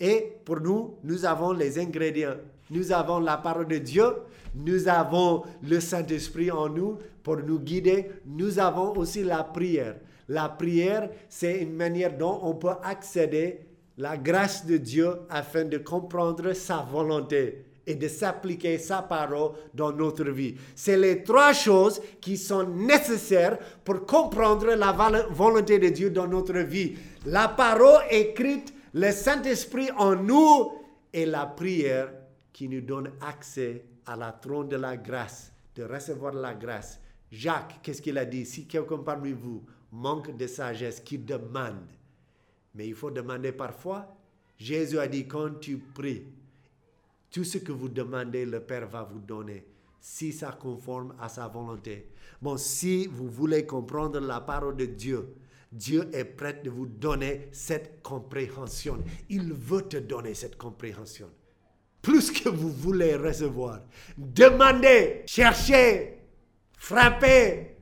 Et 0.00 0.32
pour 0.42 0.58
nous, 0.62 0.96
nous 1.04 1.26
avons 1.26 1.52
les 1.52 1.78
ingrédients. 1.78 2.36
Nous 2.70 2.90
avons 2.90 3.18
la 3.18 3.36
parole 3.36 3.68
de 3.68 3.76
Dieu, 3.76 4.06
nous 4.54 4.88
avons 4.88 5.42
le 5.62 5.78
Saint-Esprit 5.78 6.50
en 6.50 6.70
nous 6.70 6.96
pour 7.22 7.36
nous 7.36 7.60
guider. 7.60 8.10
Nous 8.24 8.58
avons 8.58 8.96
aussi 8.96 9.22
la 9.22 9.44
prière. 9.44 9.96
La 10.26 10.48
prière, 10.48 11.10
c'est 11.28 11.60
une 11.60 11.74
manière 11.74 12.16
dont 12.16 12.40
on 12.44 12.54
peut 12.54 12.76
accéder 12.82 13.58
à 13.98 14.02
la 14.02 14.16
grâce 14.16 14.64
de 14.64 14.78
Dieu 14.78 15.16
afin 15.28 15.66
de 15.66 15.76
comprendre 15.76 16.54
sa 16.54 16.78
volonté 16.78 17.66
et 17.90 17.96
de 17.96 18.06
s'appliquer 18.06 18.78
sa 18.78 19.02
parole 19.02 19.52
dans 19.74 19.92
notre 19.92 20.24
vie. 20.30 20.54
C'est 20.76 20.96
les 20.96 21.24
trois 21.24 21.52
choses 21.52 22.00
qui 22.20 22.36
sont 22.36 22.64
nécessaires 22.64 23.58
pour 23.84 24.06
comprendre 24.06 24.66
la 24.74 24.92
volonté 25.30 25.78
de 25.78 25.88
Dieu 25.88 26.10
dans 26.10 26.28
notre 26.28 26.58
vie. 26.60 26.94
La 27.26 27.48
parole 27.48 28.02
écrite 28.10 28.72
le 28.94 29.10
Saint-Esprit 29.10 29.90
en 29.96 30.14
nous 30.14 30.72
et 31.12 31.26
la 31.26 31.46
prière 31.46 32.12
qui 32.52 32.68
nous 32.68 32.80
donne 32.80 33.10
accès 33.20 33.84
à 34.06 34.16
la 34.16 34.30
trône 34.32 34.68
de 34.68 34.76
la 34.76 34.96
grâce, 34.96 35.52
de 35.74 35.82
recevoir 35.82 36.32
la 36.32 36.54
grâce, 36.54 37.00
Jacques, 37.30 37.80
qu'est-ce 37.82 38.02
qu'il 38.02 38.18
a 38.18 38.24
dit? 38.24 38.44
Si 38.44 38.66
quelqu'un 38.66 38.98
parmi 38.98 39.32
vous 39.32 39.64
manque 39.92 40.36
de 40.36 40.46
sagesse, 40.46 41.00
qui 41.00 41.18
demande. 41.18 41.88
Mais 42.74 42.86
il 42.86 42.94
faut 42.94 43.10
demander 43.10 43.52
parfois. 43.52 44.16
Jésus 44.56 44.98
a 44.98 45.06
dit, 45.06 45.26
quand 45.26 45.60
tu 45.60 45.78
pries, 45.78 46.24
tout 47.30 47.44
ce 47.44 47.58
que 47.58 47.72
vous 47.72 47.88
demandez, 47.88 48.44
le 48.44 48.60
Père 48.60 48.88
va 48.88 49.02
vous 49.02 49.20
donner, 49.20 49.64
si 50.00 50.32
ça 50.32 50.56
conforme 50.60 51.14
à 51.20 51.28
sa 51.28 51.46
volonté. 51.46 52.08
Bon, 52.42 52.56
si 52.56 53.06
vous 53.06 53.28
voulez 53.28 53.66
comprendre 53.66 54.18
la 54.20 54.40
parole 54.40 54.76
de 54.76 54.86
Dieu, 54.86 55.34
Dieu 55.70 56.08
est 56.12 56.24
prêt 56.24 56.60
de 56.64 56.70
vous 56.70 56.86
donner 56.86 57.48
cette 57.52 58.02
compréhension. 58.02 58.98
Il 59.28 59.52
veut 59.52 59.82
te 59.82 59.98
donner 59.98 60.34
cette 60.34 60.56
compréhension. 60.56 61.28
Plus 62.02 62.32
que 62.32 62.48
vous 62.48 62.70
voulez 62.70 63.14
recevoir. 63.14 63.82
Demandez, 64.16 65.22
cherchez, 65.26 66.18
frappez, 66.76 67.76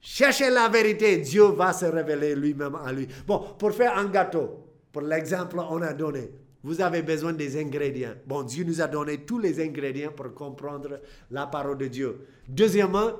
cherchez 0.00 0.50
la 0.50 0.68
vérité. 0.68 1.18
Dieu 1.18 1.44
va 1.44 1.72
se 1.72 1.86
révéler 1.86 2.34
lui-même 2.34 2.74
à 2.74 2.92
lui. 2.92 3.08
Bon, 3.26 3.54
pour 3.58 3.72
faire 3.72 3.96
un 3.96 4.06
gâteau, 4.06 4.66
pour 4.92 5.02
l'exemple 5.02 5.58
on 5.58 5.80
a 5.80 5.94
donné, 5.94 6.30
vous 6.64 6.80
avez 6.80 7.02
besoin 7.02 7.34
des 7.34 7.60
ingrédients. 7.60 8.14
Bon, 8.26 8.42
Dieu 8.42 8.64
nous 8.64 8.80
a 8.80 8.88
donné 8.88 9.18
tous 9.18 9.38
les 9.38 9.62
ingrédients 9.62 10.12
pour 10.16 10.32
comprendre 10.32 10.98
la 11.30 11.46
parole 11.46 11.76
de 11.76 11.88
Dieu. 11.88 12.26
Deuxièmement, 12.48 13.10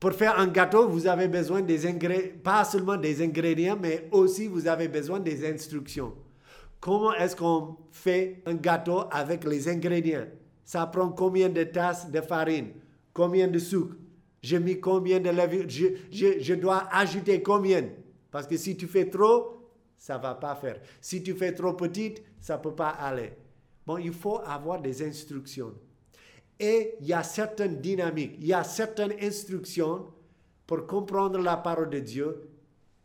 pour 0.00 0.12
faire 0.14 0.36
un 0.40 0.48
gâteau, 0.48 0.88
vous 0.88 1.06
avez 1.06 1.28
besoin 1.28 1.60
des 1.62 1.86
ingrédients, 1.86 2.32
pas 2.42 2.64
seulement 2.64 2.96
des 2.96 3.22
ingrédients, 3.22 3.78
mais 3.80 4.08
aussi 4.10 4.48
vous 4.48 4.66
avez 4.66 4.88
besoin 4.88 5.20
des 5.20 5.48
instructions. 5.48 6.12
Comment 6.80 7.14
est-ce 7.14 7.36
qu'on 7.36 7.76
fait 7.92 8.42
un 8.46 8.54
gâteau 8.54 9.04
avec 9.12 9.44
les 9.44 9.68
ingrédients? 9.68 10.26
Ça 10.64 10.84
prend 10.86 11.10
combien 11.10 11.48
de 11.48 11.62
tasses 11.62 12.10
de 12.10 12.20
farine? 12.20 12.72
Combien 13.12 13.46
de 13.46 13.60
sucre? 13.60 13.94
J'ai 14.42 14.58
mis 14.58 14.80
combien 14.80 15.20
de 15.20 15.30
levure? 15.30 15.66
Je, 15.68 15.86
je, 16.40 16.54
dois 16.54 16.88
ajouter 16.90 17.40
combien? 17.40 17.84
Parce 18.32 18.48
que 18.48 18.56
si 18.56 18.76
tu 18.76 18.88
fais 18.88 19.08
trop, 19.08 19.68
ça 19.96 20.18
va 20.18 20.34
pas 20.34 20.56
faire. 20.56 20.80
Si 21.00 21.22
tu 21.22 21.34
fais 21.34 21.52
trop 21.52 21.74
petite, 21.74 22.24
ça 22.42 22.58
peut 22.58 22.74
pas 22.74 22.90
aller. 22.90 23.32
Bon, 23.86 23.96
il 23.96 24.12
faut 24.12 24.40
avoir 24.44 24.82
des 24.82 25.02
instructions. 25.06 25.72
Et 26.58 26.96
il 27.00 27.06
y 27.06 27.12
a 27.12 27.22
certaines 27.22 27.80
dynamiques, 27.80 28.36
il 28.38 28.46
y 28.46 28.52
a 28.52 28.62
certaines 28.64 29.14
instructions 29.22 30.12
pour 30.66 30.86
comprendre 30.86 31.38
la 31.38 31.56
parole 31.56 31.88
de 31.88 32.00
Dieu 32.00 32.50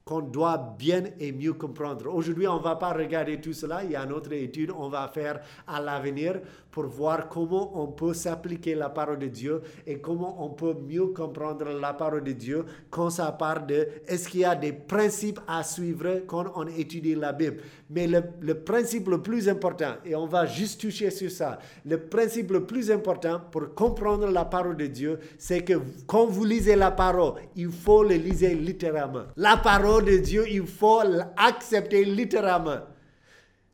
qu'on 0.07 0.21
doit 0.21 0.75
bien 0.79 1.03
et 1.19 1.31
mieux 1.33 1.53
comprendre. 1.53 2.07
Aujourd'hui, 2.13 2.47
on 2.47 2.57
ne 2.59 2.63
va 2.63 2.77
pas 2.77 2.93
regarder 2.93 3.41
tout 3.41 3.53
cela. 3.53 3.83
Il 3.83 3.91
y 3.91 3.95
a 3.95 4.03
une 4.03 4.13
autre 4.13 4.31
étude 4.31 4.71
on 4.77 4.89
va 4.89 5.07
faire 5.09 5.41
à 5.67 5.81
l'avenir 5.81 6.39
pour 6.71 6.85
voir 6.85 7.27
comment 7.27 7.81
on 7.81 7.87
peut 7.87 8.13
s'appliquer 8.13 8.75
la 8.75 8.89
parole 8.89 9.19
de 9.19 9.27
Dieu 9.27 9.61
et 9.85 9.99
comment 9.99 10.45
on 10.45 10.49
peut 10.49 10.75
mieux 10.87 11.07
comprendre 11.07 11.65
la 11.65 11.93
parole 11.93 12.23
de 12.23 12.33
Dieu 12.33 12.65
quand 12.89 13.09
ça 13.09 13.31
part 13.31 13.65
de 13.65 13.87
est-ce 14.07 14.29
qu'il 14.29 14.41
y 14.41 14.45
a 14.45 14.55
des 14.55 14.73
principes 14.73 15.39
à 15.47 15.63
suivre 15.63 16.21
quand 16.27 16.45
on 16.55 16.67
étudie 16.67 17.15
la 17.15 17.33
Bible? 17.33 17.57
Mais 17.89 18.05
le, 18.05 18.21
le 18.41 18.53
principe 18.55 19.07
le 19.09 19.21
plus 19.21 19.49
important, 19.49 19.95
et 20.05 20.13
on 20.15 20.27
va 20.27 20.45
juste 20.45 20.79
toucher 20.79 21.09
sur 21.09 21.31
ça, 21.31 21.57
le 21.85 21.97
principe 21.99 22.51
le 22.51 22.65
plus 22.65 22.91
important 22.91 23.41
pour 23.51 23.73
comprendre 23.73 24.27
la 24.29 24.45
parole 24.45 24.77
de 24.77 24.85
Dieu, 24.87 25.19
c'est 25.37 25.61
que 25.63 25.73
quand 26.05 26.27
vous 26.27 26.45
lisez 26.45 26.75
la 26.75 26.91
parole, 26.91 27.33
il 27.55 27.71
faut 27.71 28.03
le 28.03 28.15
lire 28.15 28.55
littéralement. 28.55 29.23
La 29.35 29.57
parole 29.57 29.96
de 30.01 30.17
Dieu, 30.17 30.45
il 30.49 30.65
faut 30.65 31.01
l'accepter 31.03 32.03
littéralement. 32.05 32.79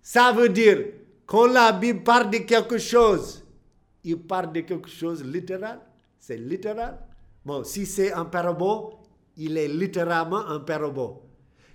Ça 0.01 0.31
veut 0.31 0.49
dire 0.49 0.79
quand 1.25 1.47
la 1.47 1.71
Bible 1.71 2.03
parle 2.03 2.29
de 2.29 2.39
quelque 2.39 2.77
chose, 2.77 3.43
il 4.03 4.19
parle 4.19 4.51
de 4.51 4.61
quelque 4.61 4.89
chose 4.89 5.23
littéral. 5.23 5.79
C'est 6.19 6.37
littéral. 6.37 6.99
Bon, 7.45 7.63
si 7.63 7.85
c'est 7.85 8.11
un 8.13 8.25
parabole, 8.25 8.93
il 9.37 9.57
est 9.57 9.67
littéralement 9.67 10.45
un 10.47 10.59
parabole. 10.59 11.15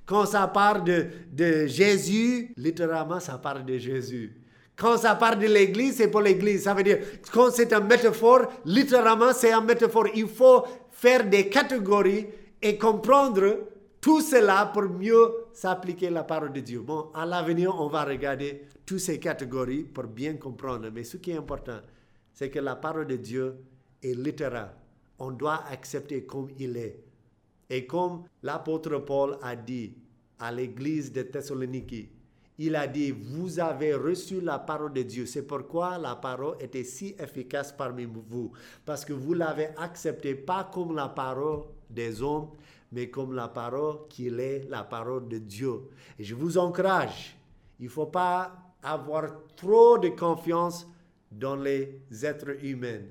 Quand 0.07 0.27
ça 0.27 0.47
parle 0.49 0.85
de, 0.85 1.07
de 1.33 1.67
Jésus, 1.67 2.53
littéralement, 2.57 3.21
ça 3.21 3.37
parle 3.39 3.65
de 3.65 3.77
Jésus. 3.77 4.41
Quand 4.77 4.97
ça 4.97 5.17
parle 5.17 5.41
de 5.41 5.47
l'Église, 5.47 5.97
c'est 5.97 6.09
pour 6.09 6.21
l'Église. 6.21 6.63
Ça 6.63 6.73
veut 6.73 6.85
dire, 6.85 6.99
quand 7.33 7.51
c'est 7.51 7.73
une 7.73 7.85
métaphore, 7.87 8.47
littéralement, 8.65 9.33
c'est 9.33 9.53
une 9.53 9.65
métaphore. 9.65 10.07
Il 10.15 10.29
faut 10.29 10.65
faire 10.91 11.29
des 11.29 11.49
catégories 11.49 12.27
et 12.63 12.79
comprendre 12.79 13.67
tout 14.09 14.23
cela 14.23 14.65
pour 14.73 14.85
mieux 14.85 15.35
s'appliquer 15.53 16.09
la 16.09 16.25
parole 16.25 16.51
de 16.55 16.61
Dieu. 16.61 16.81
Bon, 16.81 17.11
à 17.13 17.27
l'avenir, 17.27 17.79
on 17.79 17.89
va 17.89 18.07
regarder 18.07 18.63
toutes 18.87 19.01
ces 19.01 19.21
catégories 19.21 19.83
pour 19.85 20.05
bien 20.05 20.37
comprendre. 20.39 20.89
Mais 20.91 21.05
ce 21.05 21.19
qui 21.19 21.33
est 21.33 21.37
important, 21.37 21.81
c'est 22.33 22.49
que 22.49 22.59
la 22.59 22.75
parole 22.75 23.07
de 23.07 23.17
Dieu 23.17 23.57
est 24.03 24.15
littérale. 24.15 24.73
On 25.19 25.31
doit 25.31 25.63
accepter 25.71 26.25
comme 26.25 26.49
il 26.59 26.79
est. 26.79 27.05
Et 27.69 27.85
comme 27.85 28.25
l'apôtre 28.43 28.97
Paul 28.97 29.37
a 29.43 29.55
dit 29.55 29.93
à 30.39 30.53
l'église 30.53 31.13
de 31.13 31.21
Thessaloniki, 31.21 32.09
il 32.57 32.77
a 32.77 32.87
dit, 32.87 33.11
vous 33.11 33.61
avez 33.61 33.93
reçu 33.93 34.41
la 34.41 34.59
parole 34.59 34.95
de 34.95 35.03
Dieu. 35.03 35.27
C'est 35.27 35.47
pourquoi 35.47 35.99
la 35.99 36.17
parole 36.17 36.57
était 36.61 36.83
si 36.83 37.15
efficace 37.19 37.73
parmi 37.77 38.07
vous. 38.07 38.53
Parce 38.87 39.05
que 39.05 39.13
vous 39.13 39.35
l'avez 39.35 39.69
acceptée 39.77 40.35
pas 40.35 40.65
comme 40.73 40.97
la 40.97 41.11
parole 41.11 41.65
des 41.91 42.23
hommes, 42.23 42.49
mais 42.93 43.11
comme 43.11 43.35
la 43.35 43.49
parole 43.49 44.07
qu'il 44.09 44.41
est, 44.41 44.69
la 44.69 44.85
parole 44.85 45.29
de 45.29 45.39
Dieu. 45.39 45.81
Et 46.19 46.25
je 46.25 46.35
vous 46.35 46.59
encourage, 46.59 47.37
il 47.79 47.87
ne 47.87 47.91
faut 47.91 48.07
pas 48.07 48.57
avoir 48.83 49.31
trop 49.57 49.99
de 49.99 50.09
confiance 50.09 50.87
dans 51.31 51.57
les 51.57 52.01
êtres 52.23 52.65
humains. 52.65 53.03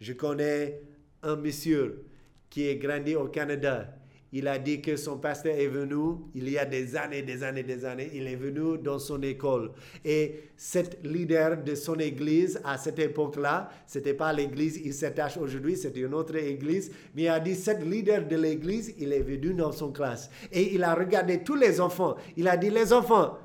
Je 0.00 0.12
connais 0.12 0.82
un 1.22 1.36
monsieur 1.36 2.06
qui 2.50 2.66
est 2.66 2.76
grandi 2.76 3.14
au 3.14 3.28
Canada 3.28 3.88
il 4.36 4.48
a 4.48 4.58
dit 4.58 4.80
que 4.82 4.96
son 4.96 5.16
pasteur 5.18 5.54
est 5.56 5.68
venu 5.68 6.16
il 6.34 6.48
y 6.48 6.58
a 6.58 6.64
des 6.64 6.96
années, 6.96 7.22
des 7.22 7.44
années, 7.44 7.62
des 7.62 7.84
années. 7.84 8.10
Il 8.14 8.26
est 8.26 8.34
venu 8.34 8.76
dans 8.78 8.98
son 8.98 9.22
école. 9.22 9.70
Et 10.04 10.50
cette 10.56 10.98
leader 11.06 11.62
de 11.62 11.76
son 11.76 11.94
église, 12.00 12.60
à 12.64 12.76
cette 12.76 12.98
époque-là, 12.98 13.70
ce 13.86 13.98
n'était 13.98 14.14
pas 14.14 14.32
l'église 14.32 14.80
il 14.84 14.92
s'attache 14.92 15.36
aujourd'hui, 15.36 15.76
c'était 15.76 16.00
une 16.00 16.14
autre 16.14 16.34
église. 16.34 16.90
Mais 17.14 17.22
il 17.22 17.28
a 17.28 17.38
dit, 17.38 17.54
cette 17.54 17.84
leader 17.84 18.26
de 18.26 18.34
l'église, 18.34 18.92
il 18.98 19.12
est 19.12 19.22
venu 19.22 19.54
dans 19.54 19.70
son 19.70 19.92
classe. 19.92 20.28
Et 20.50 20.74
il 20.74 20.82
a 20.82 20.96
regardé 20.96 21.44
tous 21.44 21.54
les 21.54 21.80
enfants. 21.80 22.16
Il 22.36 22.48
a 22.48 22.56
dit, 22.56 22.70
les 22.70 22.92
enfants, 22.92 23.38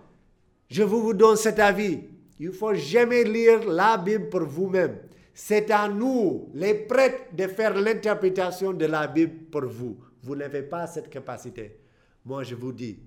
je 0.72 0.82
vous 0.82 1.14
donne 1.14 1.36
cet 1.36 1.60
avis. 1.60 2.00
Il 2.40 2.52
faut 2.52 2.74
jamais 2.74 3.24
lire 3.26 3.64
la 3.70 3.96
Bible 3.96 4.28
pour 4.30 4.42
vous-même. 4.44 4.98
C'est 5.36 5.70
à 5.70 5.88
nous, 5.88 6.50
les 6.56 6.74
prêtres, 6.74 7.26
de 7.32 7.46
faire 7.46 7.80
l'interprétation 7.80 8.74
de 8.74 8.88
la 8.88 9.06
Bible 9.06 9.36
pour 9.52 9.66
vous. 9.68 9.96
Vous 10.22 10.36
n'avez 10.36 10.64
pas 10.64 10.88
cette 10.88 11.10
capacité. 11.10 11.78
Moi, 12.26 12.44
je 12.44 12.56
vous 12.56 12.72
dis, 12.74 13.00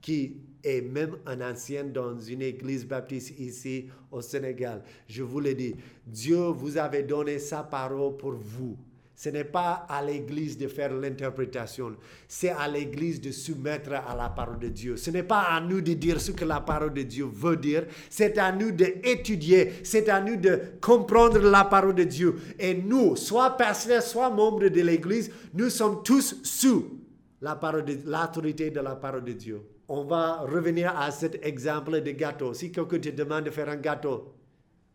qui 0.00 0.42
est 0.64 0.80
même 0.80 1.16
un 1.26 1.40
ancien 1.40 1.84
dans 1.84 2.18
une 2.18 2.42
église 2.42 2.86
baptiste 2.86 3.38
ici 3.38 3.88
au 4.10 4.20
Sénégal, 4.20 4.82
je 5.08 5.22
vous 5.22 5.40
le 5.40 5.54
dis, 5.54 5.74
Dieu 6.06 6.36
vous 6.36 6.76
avait 6.76 7.04
donné 7.04 7.38
sa 7.38 7.62
parole 7.62 8.16
pour 8.16 8.32
vous. 8.32 8.76
Ce 9.14 9.28
n'est 9.28 9.44
pas 9.44 9.86
à 9.88 10.02
l'Église 10.02 10.56
de 10.56 10.66
faire 10.68 10.92
l'interprétation, 10.92 11.94
c'est 12.26 12.48
à 12.50 12.66
l'Église 12.66 13.20
de 13.20 13.30
soumettre 13.30 13.92
à 13.92 14.16
la 14.16 14.30
parole 14.30 14.58
de 14.58 14.68
Dieu. 14.68 14.96
Ce 14.96 15.10
n'est 15.10 15.22
pas 15.22 15.42
à 15.42 15.60
nous 15.60 15.80
de 15.80 15.92
dire 15.92 16.20
ce 16.20 16.32
que 16.32 16.44
la 16.44 16.60
parole 16.60 16.94
de 16.94 17.02
Dieu 17.02 17.26
veut 17.30 17.56
dire, 17.56 17.86
c'est 18.08 18.38
à 18.38 18.50
nous 18.52 18.70
d'étudier, 18.70 19.74
c'est 19.84 20.08
à 20.08 20.20
nous 20.20 20.36
de 20.36 20.58
comprendre 20.80 21.38
la 21.38 21.64
parole 21.64 21.94
de 21.94 22.04
Dieu. 22.04 22.36
Et 22.58 22.74
nous, 22.74 23.14
soit 23.16 23.50
pasteurs, 23.56 24.02
soit 24.02 24.30
membres 24.30 24.68
de 24.68 24.80
l'Église, 24.80 25.30
nous 25.54 25.68
sommes 25.70 26.02
tous 26.02 26.36
sous 26.42 26.98
la 27.42 27.56
parole 27.56 27.84
de, 27.84 27.98
l'autorité 28.06 28.70
de 28.70 28.80
la 28.80 28.96
parole 28.96 29.24
de 29.24 29.32
Dieu. 29.32 29.60
On 29.88 30.04
va 30.04 30.38
revenir 30.40 30.96
à 30.98 31.10
cet 31.10 31.44
exemple 31.44 32.00
de 32.00 32.10
gâteau. 32.12 32.54
Si 32.54 32.72
quelqu'un 32.72 32.98
te 32.98 33.10
demande 33.10 33.44
de 33.44 33.50
faire 33.50 33.68
un 33.68 33.76
gâteau, 33.76 34.32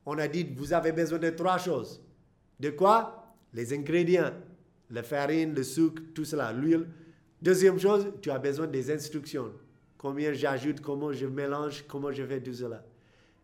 on 0.05 0.17
a 0.17 0.27
dit, 0.27 0.47
vous 0.55 0.73
avez 0.73 0.91
besoin 0.91 1.19
de 1.19 1.29
trois 1.29 1.57
choses. 1.59 2.01
De 2.59 2.71
quoi? 2.71 3.26
Les 3.53 3.73
ingrédients, 3.73 4.31
la 4.91 5.03
farine, 5.03 5.53
le 5.53 5.63
sucre, 5.63 6.01
tout 6.13 6.25
cela, 6.25 6.53
l'huile. 6.53 6.87
Deuxième 7.41 7.79
chose, 7.79 8.07
tu 8.21 8.31
as 8.31 8.39
besoin 8.39 8.67
des 8.67 8.91
instructions. 8.91 9.51
Combien 9.97 10.33
j'ajoute, 10.33 10.81
comment 10.81 11.11
je 11.11 11.25
mélange, 11.25 11.83
comment 11.87 12.11
je 12.11 12.23
fais 12.23 12.41
tout 12.41 12.53
cela. 12.53 12.83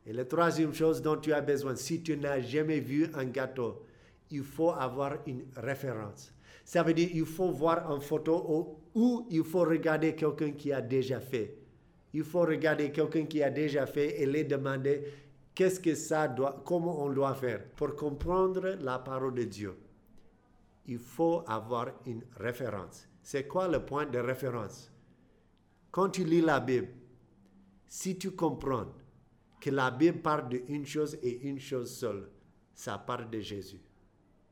Et 0.05 0.13
la 0.13 0.25
troisième 0.25 0.73
chose 0.73 1.01
dont 1.01 1.15
tu 1.17 1.33
as 1.33 1.41
besoin, 1.41 1.75
si 1.75 2.01
tu 2.01 2.17
n'as 2.17 2.39
jamais 2.41 2.79
vu 2.79 3.07
un 3.13 3.25
gâteau, 3.25 3.83
il 4.31 4.43
faut 4.43 4.71
avoir 4.71 5.17
une 5.25 5.43
référence. 5.55 6.31
Ça 6.65 6.83
veut 6.83 6.93
dire 6.93 7.09
il 7.13 7.25
faut 7.25 7.51
voir 7.51 7.91
une 7.91 8.01
photo 8.01 8.77
ou 8.95 9.27
il 9.29 9.43
faut 9.43 9.61
regarder 9.61 10.15
quelqu'un 10.15 10.51
qui 10.51 10.71
a 10.71 10.81
déjà 10.81 11.19
fait. 11.19 11.55
Il 12.13 12.23
faut 12.23 12.41
regarder 12.41 12.91
quelqu'un 12.91 13.25
qui 13.25 13.41
a 13.41 13.49
déjà 13.49 13.85
fait 13.85 14.21
et 14.21 14.25
les 14.25 14.43
demander 14.43 15.03
qu'est-ce 15.55 15.79
que 15.79 15.95
ça 15.95 16.27
doit, 16.27 16.61
comment 16.65 17.03
on 17.03 17.09
doit 17.09 17.33
faire 17.33 17.63
pour 17.75 17.95
comprendre 17.95 18.77
la 18.81 18.99
parole 18.99 19.33
de 19.33 19.43
Dieu 19.43 19.73
il 20.85 20.99
faut 20.99 21.43
avoir 21.47 21.91
une 22.05 22.23
référence. 22.37 23.07
C'est 23.21 23.47
quoi 23.47 23.67
le 23.67 23.85
point 23.85 24.05
de 24.05 24.19
référence? 24.19 24.91
Quand 25.91 26.09
tu 26.09 26.23
lis 26.23 26.41
la 26.41 26.59
Bible, 26.59 26.89
si 27.87 28.17
tu 28.17 28.31
comprends 28.31 28.87
que 29.61 29.69
la 29.69 29.91
Bible 29.91 30.21
parle 30.21 30.49
d'une 30.49 30.85
chose 30.85 31.17
et 31.21 31.47
une 31.47 31.59
chose 31.59 31.95
seule, 31.95 32.29
ça 32.73 32.97
parle 32.97 33.29
de 33.29 33.39
Jésus. 33.39 33.79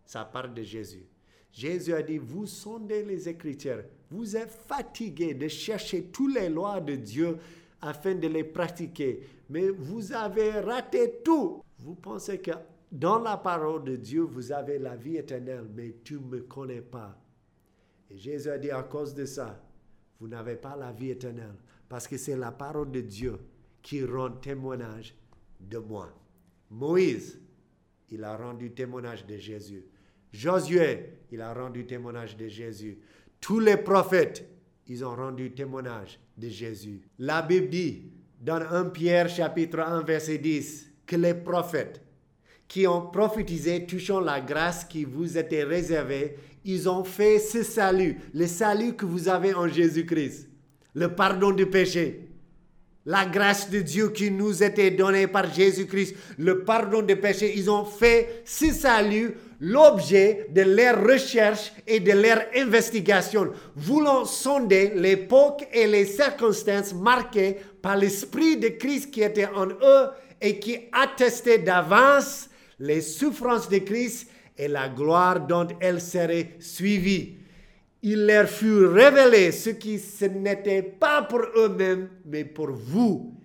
Ça 0.06 0.24
parle 0.24 0.54
de 0.54 0.64
Jésus. 0.64 1.06
Jésus 1.52 1.94
a 1.94 2.02
dit, 2.02 2.18
vous 2.18 2.46
sondez 2.46 3.04
les 3.04 3.28
Écritures, 3.28 3.84
vous 4.10 4.38
êtes 4.38 4.52
fatigués 4.52 5.34
de 5.34 5.48
chercher 5.48 6.04
toutes 6.04 6.36
les 6.36 6.48
lois 6.48 6.80
de 6.80 6.96
Dieu 6.96 7.38
afin 7.82 8.16
de 8.16 8.28
les 8.28 8.44
pratiquer, 8.44 9.22
mais 9.50 9.70
vous 9.70 10.14
avez 10.14 10.52
raté 10.60 11.22
tout. 11.24 11.62
Vous 11.80 11.96
pensez 11.96 12.40
que 12.40 12.52
dans 12.92 13.20
la 13.20 13.38
parole 13.38 13.84
de 13.86 13.96
Dieu, 13.96 14.22
vous 14.22 14.52
avez 14.52 14.78
la 14.78 14.96
vie 14.96 15.18
éternelle, 15.18 15.70
mais 15.74 15.96
tu 16.04 16.16
ne 16.16 16.26
me 16.26 16.42
connais 16.42 16.82
pas. 16.82 17.18
Et 18.10 18.18
Jésus 18.18 18.50
a 18.50 18.58
dit, 18.58 18.72
à 18.72 18.84
cause 18.84 19.14
de 19.14 19.26
ça, 19.26 19.64
vous 20.20 20.28
n'avez 20.28 20.56
pas 20.56 20.76
la 20.76 20.92
vie 20.92 21.12
éternelle, 21.12 21.56
parce 21.88 22.08
que 22.08 22.18
c'est 22.18 22.36
la 22.36 22.52
parole 22.52 22.92
de 22.92 23.02
Dieu 23.02 23.40
qui 23.82 24.04
rend 24.04 24.32
témoignage 24.32 25.16
de 25.60 25.78
moi. 25.78 26.10
Moïse, 26.70 27.40
il 28.10 28.24
a 28.24 28.36
rendu 28.36 28.72
témoignage 28.72 29.26
de 29.26 29.38
Jésus. 29.38 29.86
Josué, 30.32 31.14
il 31.32 31.42
a 31.42 31.54
rendu 31.54 31.86
témoignage 31.86 32.36
de 32.36 32.48
Jésus. 32.48 33.00
Tous 33.40 33.60
les 33.60 33.78
prophètes, 33.78 34.48
ils 34.88 35.04
ont 35.06 35.16
rendu 35.16 35.54
témoignage 35.54 36.20
de 36.38 36.50
Jésus. 36.50 37.02
La 37.20 37.42
Bible 37.42 37.70
dit 37.70 38.12
dans 38.40 38.62
1 38.62 38.86
Pierre 38.90 39.30
chapitre 39.30 39.80
1 39.80 40.04
verset 40.04 40.38
10 40.38 40.92
que 41.06 41.16
les 41.16 41.34
prophètes 41.34 42.02
qui 42.72 42.88
ont 42.88 43.02
prophétisé 43.02 43.86
touchant 43.86 44.22
la 44.22 44.40
grâce 44.40 44.86
qui 44.86 45.04
vous 45.04 45.38
était 45.38 45.66
réservée, 45.66 46.38
ils 46.64 46.88
ont 46.88 47.04
fait 47.04 47.38
ce 47.38 47.64
salut, 47.64 48.18
le 48.34 48.48
salut 48.48 48.94
que 48.94 49.06
vous 49.06 49.28
avez 49.28 49.54
en 49.54 49.68
Jésus-Christ, 49.68 50.48
le 50.94 51.14
pardon 51.14 51.52
du 51.52 51.66
péché, 51.66 52.30
la 53.06 53.26
grâce 53.26 53.70
de 53.70 53.82
Dieu 53.82 54.08
qui 54.12 54.32
nous 54.32 54.64
était 54.64 54.90
donnée 54.90 55.28
par 55.28 55.54
Jésus-Christ, 55.54 56.16
le 56.38 56.64
pardon 56.64 57.02
des 57.02 57.18
péchés, 57.18 57.52
ils 57.58 57.70
ont 57.70 57.84
fait 57.84 58.42
ce 58.46 58.68
salut 58.72 59.36
l'objet 59.60 60.48
de 60.52 60.62
leur 60.62 61.06
recherche 61.06 61.74
et 61.86 62.00
de 62.00 62.14
leur 62.14 62.40
investigation, 62.56 63.52
voulant 63.76 64.24
sonder 64.24 64.94
l'époque 64.96 65.68
et 65.74 65.88
les 65.88 66.06
circonstances 66.06 66.94
marquées 66.94 67.58
par 67.82 67.98
l'Esprit 67.98 68.56
de 68.56 68.70
Christ 68.70 69.12
qui 69.12 69.24
était 69.24 69.50
en 69.54 69.68
eux 69.68 70.08
et 70.40 70.58
qui 70.58 70.78
attestait 70.94 71.60
d'avance 71.60 72.48
les 72.82 73.02
souffrances 73.02 73.70
de 73.70 73.78
Christ 73.78 74.30
et 74.58 74.68
la 74.68 74.90
gloire 74.90 75.48
dont 75.48 75.68
elles 75.80 76.02
seraient 76.02 76.58
suivies 76.60 77.38
il 78.04 78.26
leur 78.26 78.48
fut 78.48 78.86
révélé 78.86 79.52
ce 79.52 79.70
qui 79.70 80.00
ce 80.00 80.26
n'était 80.26 80.82
pas 80.82 81.22
pour 81.22 81.42
eux-mêmes, 81.56 82.10
mais 82.26 82.46
pour 82.46 82.72
vous, 82.72 83.36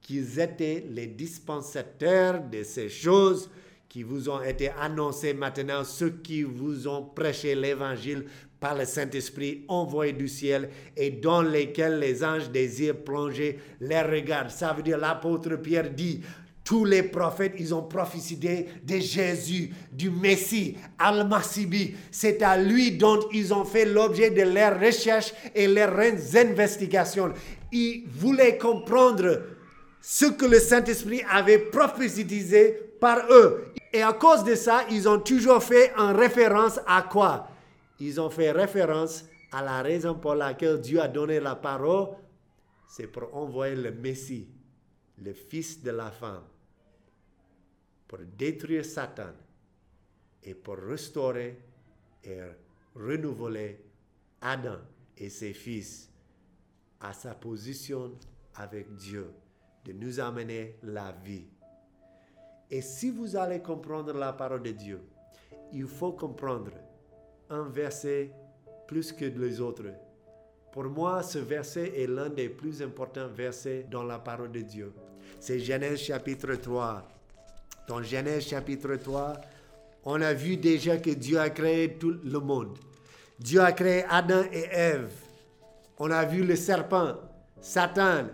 qu'ils 0.00 0.40
étaient 0.40 0.84
les 0.90 1.06
dispensateurs 1.06 2.42
de 2.42 2.64
ces 2.64 2.88
choses 2.88 3.48
qui 3.88 4.02
vous 4.02 4.28
ont 4.28 4.42
été 4.42 4.70
annoncées 4.70 5.34
maintenant, 5.34 5.84
ceux 5.84 6.10
qui 6.10 6.42
vous 6.42 6.88
ont 6.88 7.04
prêché 7.04 7.54
l'évangile 7.54 8.24
par 8.58 8.74
le 8.74 8.84
Saint-Esprit 8.84 9.64
envoyé 9.68 10.12
du 10.12 10.26
ciel 10.26 10.70
et 10.96 11.10
dans 11.10 11.42
lesquels 11.42 11.98
les 11.98 12.24
anges 12.24 12.50
désirent 12.50 13.04
plonger 13.04 13.58
les 13.80 14.02
regards. 14.02 14.50
Ça 14.50 14.72
veut 14.72 14.82
dire 14.82 14.98
l'apôtre 14.98 15.56
Pierre 15.56 15.90
dit, 15.90 16.22
tous 16.64 16.84
les 16.84 17.02
prophètes, 17.02 17.54
ils 17.58 17.74
ont 17.74 17.82
prophétisé 17.82 18.68
de 18.84 18.98
Jésus, 18.98 19.70
du 19.90 20.10
Messie, 20.10 20.76
Al-Masibi. 20.98 21.96
C'est 22.10 22.42
à 22.42 22.56
lui 22.56 22.92
dont 22.92 23.20
ils 23.32 23.52
ont 23.52 23.64
fait 23.64 23.84
l'objet 23.84 24.30
de 24.30 24.42
leurs 24.42 24.78
recherches 24.80 25.32
et 25.54 25.66
leurs 25.66 25.98
investigations. 26.36 27.32
Ils 27.72 28.04
voulaient 28.08 28.58
comprendre 28.58 29.42
ce 30.00 30.26
que 30.26 30.46
le 30.46 30.60
Saint-Esprit 30.60 31.22
avait 31.30 31.58
prophétisé 31.58 32.76
par 33.00 33.18
eux. 33.30 33.72
Et 33.92 34.02
à 34.02 34.12
cause 34.12 34.44
de 34.44 34.54
ça, 34.54 34.84
ils 34.90 35.08
ont 35.08 35.18
toujours 35.18 35.62
fait 35.62 35.92
en 35.98 36.12
référence 36.12 36.78
à 36.86 37.02
quoi? 37.02 37.48
Ils 37.98 38.20
ont 38.20 38.30
fait 38.30 38.50
référence 38.50 39.24
à 39.52 39.62
la 39.62 39.82
raison 39.82 40.14
pour 40.14 40.34
laquelle 40.34 40.80
Dieu 40.80 41.00
a 41.00 41.08
donné 41.08 41.40
la 41.40 41.56
parole. 41.56 42.08
C'est 42.88 43.06
pour 43.06 43.34
envoyer 43.34 43.74
le 43.74 43.90
Messie, 43.92 44.48
le 45.18 45.32
Fils 45.32 45.82
de 45.82 45.90
la 45.90 46.10
femme 46.10 46.44
pour 48.08 48.18
détruire 48.36 48.84
Satan 48.84 49.32
et 50.42 50.54
pour 50.54 50.76
restaurer 50.76 51.58
et 52.24 52.40
renouveler 52.94 53.80
Adam 54.40 54.78
et 55.16 55.30
ses 55.30 55.52
fils 55.52 56.10
à 57.00 57.12
sa 57.12 57.34
position 57.34 58.12
avec 58.54 58.94
Dieu, 58.96 59.32
de 59.84 59.92
nous 59.92 60.20
amener 60.20 60.76
la 60.82 61.12
vie. 61.24 61.46
Et 62.70 62.80
si 62.80 63.10
vous 63.10 63.36
allez 63.36 63.60
comprendre 63.60 64.12
la 64.12 64.32
parole 64.32 64.62
de 64.62 64.70
Dieu, 64.70 65.00
il 65.72 65.86
faut 65.86 66.12
comprendre 66.12 66.72
un 67.48 67.64
verset 67.64 68.30
plus 68.86 69.12
que 69.12 69.24
les 69.24 69.60
autres. 69.60 69.92
Pour 70.72 70.84
moi, 70.84 71.22
ce 71.22 71.38
verset 71.38 71.92
est 72.00 72.06
l'un 72.06 72.30
des 72.30 72.48
plus 72.48 72.82
importants 72.82 73.28
versets 73.28 73.86
dans 73.90 74.02
la 74.02 74.18
parole 74.18 74.50
de 74.50 74.60
Dieu. 74.60 74.92
C'est 75.38 75.58
Genèse 75.58 76.00
chapitre 76.00 76.54
3, 76.54 77.06
dans 77.86 78.02
Genèse 78.02 78.46
chapitre 78.46 78.96
3, 78.96 79.34
on 80.04 80.20
a 80.22 80.32
vu 80.32 80.56
déjà 80.56 80.96
que 80.96 81.10
Dieu 81.10 81.38
a 81.38 81.50
créé 81.50 81.94
tout 81.94 82.16
le 82.24 82.38
monde. 82.38 82.78
Dieu 83.38 83.60
a 83.60 83.72
créé 83.72 84.04
Adam 84.08 84.44
et 84.52 84.66
Ève. 84.70 85.10
On 85.98 86.10
a 86.10 86.24
vu 86.24 86.42
le 86.42 86.56
serpent, 86.56 87.16
Satan. 87.60 88.28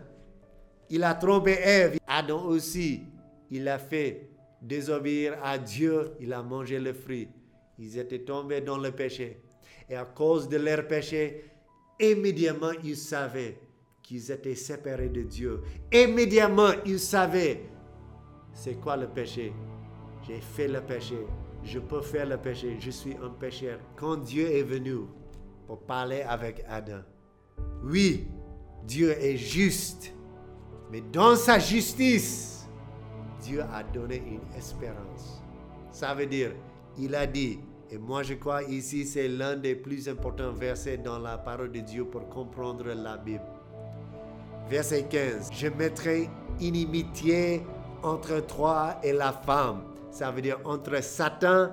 Il 0.90 1.02
a 1.04 1.14
trompé 1.14 1.52
Ève. 1.52 1.98
Adam 2.06 2.44
aussi, 2.44 3.02
il 3.50 3.68
a 3.68 3.78
fait 3.78 4.30
désobéir 4.62 5.36
à 5.42 5.58
Dieu. 5.58 6.12
Il 6.20 6.32
a 6.32 6.42
mangé 6.42 6.78
le 6.78 6.92
fruit. 6.92 7.28
Ils 7.78 7.98
étaient 7.98 8.20
tombés 8.20 8.60
dans 8.60 8.78
le 8.78 8.92
péché. 8.92 9.42
Et 9.90 9.96
à 9.96 10.04
cause 10.04 10.48
de 10.48 10.56
leur 10.56 10.86
péché, 10.86 11.44
immédiatement, 12.00 12.72
ils 12.84 12.96
savaient 12.96 13.58
qu'ils 14.02 14.30
étaient 14.30 14.54
séparés 14.54 15.08
de 15.08 15.22
Dieu. 15.22 15.62
Immédiatement, 15.92 16.70
ils 16.84 17.00
savaient 17.00 17.62
c'est 18.58 18.74
quoi 18.74 18.96
le 18.96 19.06
péché? 19.06 19.52
J'ai 20.26 20.40
fait 20.40 20.66
le 20.66 20.80
péché. 20.80 21.16
Je 21.62 21.78
peux 21.78 22.00
faire 22.00 22.26
le 22.26 22.36
péché. 22.36 22.76
Je 22.80 22.90
suis 22.90 23.14
un 23.22 23.30
pécheur. 23.30 23.78
Quand 23.94 24.16
Dieu 24.16 24.50
est 24.50 24.64
venu 24.64 25.02
pour 25.66 25.80
parler 25.82 26.22
avec 26.22 26.64
Adam, 26.68 27.02
oui, 27.84 28.26
Dieu 28.84 29.10
est 29.12 29.36
juste. 29.36 30.12
Mais 30.90 31.02
dans 31.12 31.36
sa 31.36 31.60
justice, 31.60 32.66
Dieu 33.42 33.62
a 33.62 33.84
donné 33.84 34.16
une 34.16 34.56
espérance. 34.56 35.42
Ça 35.92 36.14
veut 36.14 36.26
dire, 36.26 36.52
il 36.98 37.14
a 37.14 37.26
dit, 37.26 37.60
et 37.90 37.98
moi 37.98 38.22
je 38.22 38.34
crois 38.34 38.62
ici 38.64 39.06
c'est 39.06 39.28
l'un 39.28 39.56
des 39.56 39.74
plus 39.74 40.08
importants 40.08 40.52
versets 40.52 40.98
dans 40.98 41.18
la 41.18 41.38
parole 41.38 41.72
de 41.72 41.80
Dieu 41.80 42.04
pour 42.04 42.28
comprendre 42.28 42.84
la 42.86 43.16
Bible. 43.16 43.44
Verset 44.68 45.04
15, 45.04 45.50
je 45.52 45.68
mettrai 45.68 46.28
inimitié 46.60 47.62
entre 48.02 48.40
toi 48.46 48.98
et 49.02 49.12
la 49.12 49.32
femme. 49.32 49.82
Ça 50.10 50.30
veut 50.30 50.42
dire 50.42 50.58
entre 50.64 51.02
Satan 51.02 51.70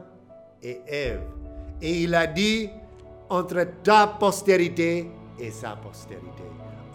et 0.63 0.79
Ève. 0.87 1.21
Et 1.81 2.03
il 2.03 2.15
a 2.15 2.25
dit 2.25 2.69
entre 3.29 3.65
ta 3.83 4.07
postérité 4.07 5.09
et 5.39 5.51
sa 5.51 5.75
postérité. 5.75 6.43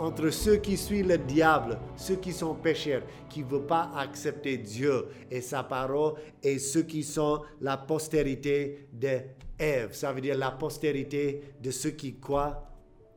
Entre 0.00 0.30
ceux 0.30 0.56
qui 0.56 0.78
suivent 0.78 1.08
le 1.08 1.18
diable, 1.18 1.78
ceux 1.94 2.16
qui 2.16 2.32
sont 2.32 2.54
pécheurs, 2.54 3.02
qui 3.28 3.40
ne 3.40 3.48
veulent 3.48 3.66
pas 3.66 3.92
accepter 3.94 4.56
Dieu 4.56 5.08
et 5.30 5.42
sa 5.42 5.62
parole, 5.62 6.14
et 6.42 6.58
ceux 6.58 6.84
qui 6.84 7.02
sont 7.02 7.42
la 7.60 7.76
postérité 7.76 8.88
de 8.94 9.18
Ève. 9.58 9.92
Ça 9.92 10.10
veut 10.14 10.22
dire 10.22 10.38
la 10.38 10.52
postérité 10.52 11.42
de 11.62 11.70
ceux 11.70 11.90
qui 11.90 12.18
croient 12.18 12.66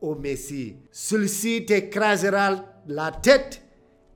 au 0.02 0.14
Messie. 0.14 0.76
Celui-ci 0.90 1.64
t'écrasera 1.64 2.62
la 2.86 3.10
tête 3.12 3.62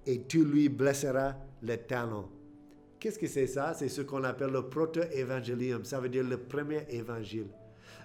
et 0.07 0.25
tu 0.25 0.45
lui 0.45 0.69
blesseras 0.69 1.37
le 1.63 1.77
talent. 1.79 2.29
Qu'est-ce 3.01 3.19
que 3.19 3.29
c'est 3.29 3.47
ça? 3.47 3.73
C'est 3.73 3.89
ce 3.89 4.03
qu'on 4.03 4.25
appelle 4.25 4.51
le 4.51 4.69
proto-évangélium. 4.69 5.87
Ça 5.87 6.01
veut 6.01 6.11
dire 6.11 6.25
le 6.25 6.37
premier 6.37 6.85
évangile. 6.91 7.47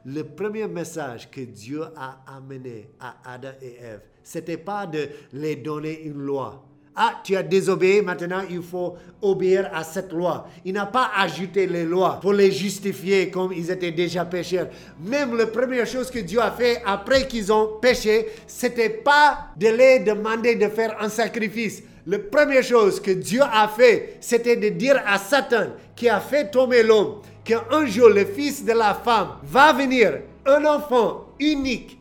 Le 0.05 0.23
premier 0.23 0.67
message 0.67 1.29
que 1.31 1.41
Dieu 1.41 1.81
a 1.95 2.23
amené 2.35 2.89
à 2.99 3.15
Adam 3.25 3.51
et 3.61 3.77
Ève, 3.81 4.01
c'était 4.21 4.57
pas 4.57 4.85
de 4.85 5.07
les 5.31 5.55
donner 5.55 6.01
une 6.03 6.19
loi. 6.19 6.65
Ah, 6.95 7.21
tu 7.23 7.35
as 7.35 7.41
désobéi, 7.41 8.01
maintenant 8.01 8.43
il 8.49 8.61
faut 8.61 8.95
obéir 9.21 9.69
à 9.73 9.83
cette 9.83 10.11
loi. 10.11 10.47
Il 10.63 10.73
n'a 10.73 10.85
pas 10.85 11.09
ajouté 11.17 11.65
les 11.65 11.85
lois 11.85 12.19
pour 12.21 12.33
les 12.33 12.51
justifier 12.51 13.29
comme 13.31 13.51
ils 13.53 13.71
étaient 13.71 13.91
déjà 13.91 14.25
pécheurs. 14.25 14.67
Même 14.99 15.35
la 15.35 15.47
première 15.47 15.87
chose 15.87 16.11
que 16.11 16.19
Dieu 16.19 16.39
a 16.39 16.51
fait 16.51 16.83
après 16.85 17.27
qu'ils 17.27 17.51
ont 17.51 17.79
péché, 17.81 18.27
c'était 18.45 18.89
pas 18.89 19.47
de 19.57 19.69
les 19.69 19.99
demander 20.01 20.55
de 20.55 20.67
faire 20.67 21.01
un 21.01 21.09
sacrifice 21.09 21.81
la 22.05 22.19
première 22.19 22.63
chose 22.63 22.99
que 22.99 23.11
Dieu 23.11 23.41
a 23.41 23.67
fait, 23.69 24.17
c'était 24.19 24.57
de 24.57 24.69
dire 24.69 25.01
à 25.05 25.17
Satan, 25.17 25.67
qui 25.95 26.09
a 26.09 26.19
fait 26.19 26.51
tomber 26.51 26.83
l'homme, 26.83 27.21
qu'un 27.43 27.85
jour 27.85 28.09
le 28.09 28.25
fils 28.25 28.63
de 28.63 28.73
la 28.73 28.93
femme 28.93 29.37
va 29.43 29.73
venir, 29.73 30.21
un 30.45 30.65
enfant 30.65 31.27
unique, 31.39 31.99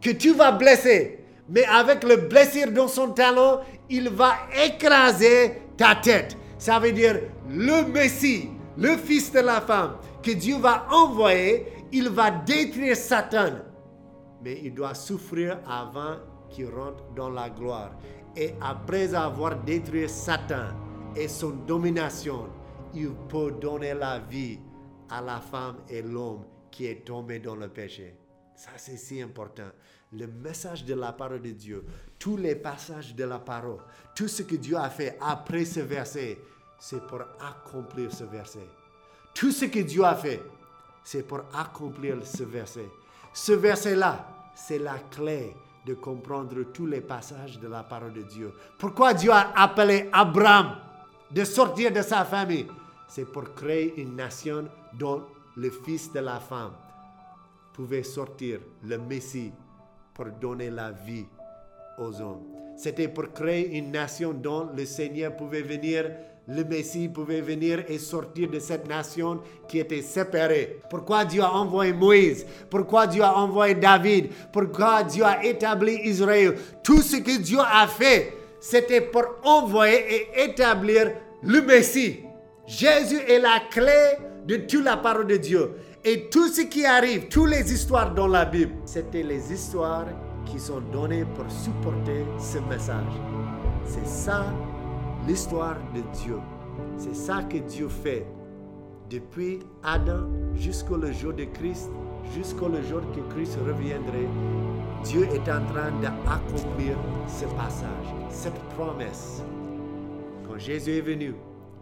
que 0.00 0.10
tu 0.10 0.34
vas 0.34 0.52
blesser, 0.52 1.24
mais 1.48 1.64
avec 1.64 2.04
le 2.04 2.16
blessure 2.16 2.70
dans 2.70 2.88
son 2.88 3.10
talon, 3.10 3.60
il 3.88 4.08
va 4.08 4.34
écraser 4.64 5.62
ta 5.76 5.94
tête. 5.94 6.36
Ça 6.58 6.78
veut 6.78 6.92
dire 6.92 7.20
le 7.48 7.86
Messie, 7.90 8.48
le 8.76 8.96
fils 8.96 9.32
de 9.32 9.40
la 9.40 9.60
femme, 9.60 9.96
que 10.22 10.30
Dieu 10.30 10.56
va 10.58 10.86
envoyer, 10.90 11.66
il 11.92 12.08
va 12.08 12.30
détruire 12.30 12.96
Satan. 12.96 13.52
Mais 14.42 14.60
il 14.62 14.74
doit 14.74 14.94
souffrir 14.94 15.58
avant 15.68 16.16
qu'il 16.50 16.66
rentre 16.66 17.04
dans 17.14 17.30
la 17.30 17.50
gloire. 17.50 17.92
Et 18.36 18.54
après 18.60 19.14
avoir 19.14 19.56
détruit 19.56 20.08
Satan 20.08 20.68
et 21.14 21.28
son 21.28 21.50
domination, 21.66 22.48
il 22.94 23.10
peut 23.28 23.52
donner 23.52 23.94
la 23.94 24.18
vie 24.18 24.58
à 25.10 25.20
la 25.20 25.40
femme 25.40 25.76
et 25.88 26.02
l'homme 26.02 26.44
qui 26.70 26.86
est 26.86 27.04
tombé 27.04 27.38
dans 27.38 27.56
le 27.56 27.68
péché. 27.68 28.16
Ça, 28.56 28.70
c'est 28.76 28.96
si 28.96 29.20
important. 29.20 29.70
Le 30.12 30.26
message 30.26 30.84
de 30.84 30.94
la 30.94 31.12
parole 31.12 31.42
de 31.42 31.50
Dieu, 31.50 31.84
tous 32.18 32.36
les 32.36 32.54
passages 32.54 33.14
de 33.14 33.24
la 33.24 33.38
parole, 33.38 33.78
tout 34.14 34.28
ce 34.28 34.42
que 34.42 34.54
Dieu 34.54 34.76
a 34.76 34.90
fait 34.90 35.18
après 35.20 35.64
ce 35.64 35.80
verset, 35.80 36.38
c'est 36.78 37.04
pour 37.06 37.20
accomplir 37.40 38.12
ce 38.12 38.24
verset. 38.24 38.66
Tout 39.34 39.50
ce 39.50 39.64
que 39.64 39.80
Dieu 39.80 40.04
a 40.04 40.14
fait, 40.14 40.40
c'est 41.02 41.26
pour 41.26 41.40
accomplir 41.52 42.24
ce 42.24 42.44
verset. 42.44 42.88
Ce 43.32 43.52
verset-là, 43.52 44.28
c'est 44.54 44.78
la 44.78 44.98
clé 45.10 45.54
de 45.84 45.94
comprendre 45.94 46.62
tous 46.72 46.86
les 46.86 47.00
passages 47.00 47.58
de 47.58 47.68
la 47.68 47.82
parole 47.82 48.12
de 48.12 48.22
Dieu. 48.22 48.52
Pourquoi 48.78 49.12
Dieu 49.14 49.30
a 49.32 49.52
appelé 49.60 50.08
Abraham 50.12 50.76
de 51.30 51.44
sortir 51.44 51.92
de 51.92 52.00
sa 52.02 52.24
famille? 52.24 52.66
C'est 53.08 53.30
pour 53.30 53.54
créer 53.54 54.00
une 54.00 54.16
nation 54.16 54.68
dont 54.98 55.22
le 55.56 55.70
fils 55.70 56.12
de 56.12 56.20
la 56.20 56.40
femme 56.40 56.72
pouvait 57.72 58.02
sortir, 58.02 58.60
le 58.82 58.98
Messie, 58.98 59.52
pour 60.14 60.26
donner 60.40 60.70
la 60.70 60.90
vie 60.90 61.26
aux 61.98 62.20
hommes. 62.20 62.42
C'était 62.76 63.08
pour 63.08 63.32
créer 63.32 63.76
une 63.76 63.92
nation 63.92 64.32
dont 64.32 64.68
le 64.76 64.84
Seigneur 64.84 65.36
pouvait 65.36 65.62
venir, 65.62 66.10
le 66.46 66.64
Messie 66.64 67.08
pouvait 67.08 67.40
venir 67.40 67.84
et 67.88 67.98
sortir 67.98 68.50
de 68.50 68.58
cette 68.58 68.88
nation 68.88 69.40
qui 69.68 69.78
était 69.78 70.02
séparée. 70.02 70.80
Pourquoi 70.90 71.24
Dieu 71.24 71.42
a 71.42 71.52
envoyé 71.52 71.92
Moïse? 71.92 72.44
Pourquoi 72.68 73.06
Dieu 73.06 73.22
a 73.22 73.36
envoyé 73.38 73.74
David? 73.74 74.30
Pourquoi 74.52 75.04
Dieu 75.04 75.24
a 75.24 75.44
établi 75.44 76.00
Israël? 76.04 76.56
Tout 76.82 77.00
ce 77.00 77.16
que 77.16 77.38
Dieu 77.38 77.58
a 77.60 77.86
fait, 77.86 78.34
c'était 78.60 79.00
pour 79.00 79.24
envoyer 79.42 80.28
et 80.34 80.44
établir 80.44 81.12
le 81.42 81.62
Messie. 81.62 82.20
Jésus 82.66 83.20
est 83.28 83.40
la 83.40 83.60
clé 83.70 84.18
de 84.46 84.56
toute 84.56 84.84
la 84.84 84.96
parole 84.96 85.26
de 85.26 85.36
Dieu. 85.36 85.72
Et 86.02 86.28
tout 86.30 86.48
ce 86.48 86.62
qui 86.62 86.84
arrive, 86.84 87.28
toutes 87.28 87.50
les 87.50 87.72
histoires 87.72 88.12
dans 88.14 88.26
la 88.26 88.44
Bible, 88.44 88.74
c'était 88.84 89.22
les 89.22 89.52
histoires 89.52 90.06
qui 90.46 90.58
sont 90.58 90.80
données 90.80 91.24
pour 91.34 91.50
supporter 91.50 92.24
ce 92.38 92.58
message. 92.58 93.12
C'est 93.84 94.06
ça 94.06 94.46
l'histoire 95.26 95.76
de 95.94 96.00
Dieu. 96.22 96.38
C'est 96.96 97.14
ça 97.14 97.42
que 97.42 97.58
Dieu 97.58 97.88
fait 97.88 98.26
depuis 99.10 99.60
Adam 99.82 100.26
jusqu'au 100.54 101.00
jour 101.12 101.32
de 101.32 101.44
Christ, 101.44 101.90
jusqu'au 102.34 102.70
jour 102.82 103.02
que 103.14 103.34
Christ 103.34 103.58
reviendrait. 103.66 104.28
Dieu 105.04 105.24
est 105.34 105.50
en 105.50 105.64
train 105.66 105.92
d'accomplir 106.00 106.96
ce 107.26 107.44
passage, 107.56 108.14
cette 108.30 108.58
promesse. 108.76 109.42
Quand 110.46 110.58
Jésus 110.58 110.92
est 110.92 111.02
venu, 111.02 111.34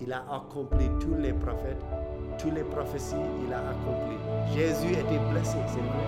il 0.03 0.13
a 0.13 0.25
accompli 0.33 0.89
tous 1.01 1.15
les 1.15 1.33
prophètes, 1.33 1.81
toutes 2.39 2.55
les 2.55 2.65
prophéties, 2.65 3.15
il 3.47 3.53
a 3.53 3.59
accompli. 3.59 4.17
Jésus 4.53 4.93
était 4.93 5.21
blessé, 5.31 5.57
c'est 5.69 5.79
vrai. 5.79 6.07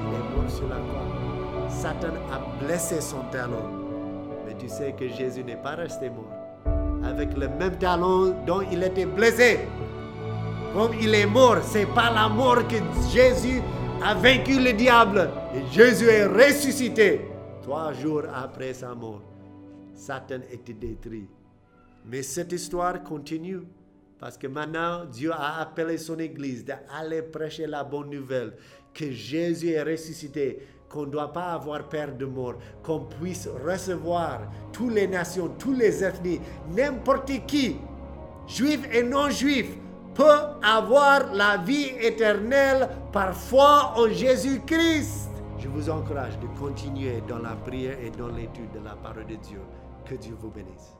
Il 0.00 0.14
est 0.14 0.36
mort 0.36 0.50
sur 0.50 0.68
la 0.68 0.76
croix. 0.76 1.68
Satan 1.68 2.14
a 2.32 2.64
blessé 2.64 3.00
son 3.00 3.22
talon. 3.30 3.62
Mais 4.46 4.54
tu 4.54 4.68
sais 4.68 4.92
que 4.92 5.08
Jésus 5.08 5.44
n'est 5.44 5.56
pas 5.56 5.74
resté 5.74 6.08
mort. 6.08 6.24
Avec 7.04 7.36
le 7.36 7.48
même 7.48 7.76
talon 7.76 8.34
dont 8.46 8.62
il 8.72 8.82
était 8.82 9.04
blessé. 9.04 9.60
Comme 10.72 10.92
il 11.00 11.14
est 11.14 11.26
mort, 11.26 11.58
c'est 11.62 11.86
pas 11.86 12.10
la 12.10 12.28
mort 12.28 12.66
que 12.66 12.76
Jésus 13.12 13.60
a 14.02 14.14
vaincu 14.14 14.58
le 14.60 14.72
diable. 14.72 15.28
Et 15.54 15.62
Jésus 15.72 16.06
est 16.06 16.26
ressuscité. 16.26 17.28
Trois 17.62 17.92
jours 17.92 18.22
après 18.34 18.72
sa 18.72 18.94
mort, 18.94 19.20
Satan 19.94 20.40
était 20.50 20.72
détruit. 20.72 21.28
Mais 22.06 22.22
cette 22.22 22.52
histoire 22.52 23.02
continue. 23.02 23.62
Parce 24.18 24.38
que 24.38 24.46
maintenant, 24.46 25.04
Dieu 25.04 25.30
a 25.32 25.60
appelé 25.60 25.98
son 25.98 26.18
Église 26.18 26.64
d'aller 26.64 27.20
prêcher 27.20 27.66
la 27.66 27.84
bonne 27.84 28.10
nouvelle, 28.10 28.54
que 28.94 29.10
Jésus 29.10 29.70
est 29.70 29.82
ressuscité, 29.82 30.60
qu'on 30.88 31.04
ne 31.04 31.10
doit 31.10 31.32
pas 31.32 31.52
avoir 31.52 31.86
peur 31.88 32.14
de 32.14 32.24
mort, 32.24 32.54
qu'on 32.82 33.00
puisse 33.00 33.46
recevoir 33.46 34.50
toutes 34.72 34.94
les 34.94 35.06
nations, 35.06 35.48
toutes 35.58 35.76
les 35.76 36.02
ethnies, 36.02 36.40
n'importe 36.74 37.46
qui, 37.46 37.76
juif 38.46 38.88
et 38.90 39.02
non 39.02 39.28
juif, 39.28 39.66
peut 40.14 40.40
avoir 40.62 41.34
la 41.34 41.58
vie 41.58 41.90
éternelle 42.00 42.88
par 43.12 43.34
foi 43.34 43.92
en 43.96 44.08
Jésus-Christ. 44.08 45.28
Je 45.58 45.68
vous 45.68 45.90
encourage 45.90 46.38
de 46.38 46.46
continuer 46.58 47.22
dans 47.28 47.38
la 47.38 47.54
prière 47.54 47.98
et 48.00 48.10
dans 48.10 48.28
l'étude 48.28 48.72
de 48.72 48.82
la 48.82 48.94
parole 48.94 49.26
de 49.26 49.34
Dieu. 49.34 49.60
Que 50.06 50.14
Dieu 50.14 50.34
vous 50.40 50.50
bénisse. 50.50 50.96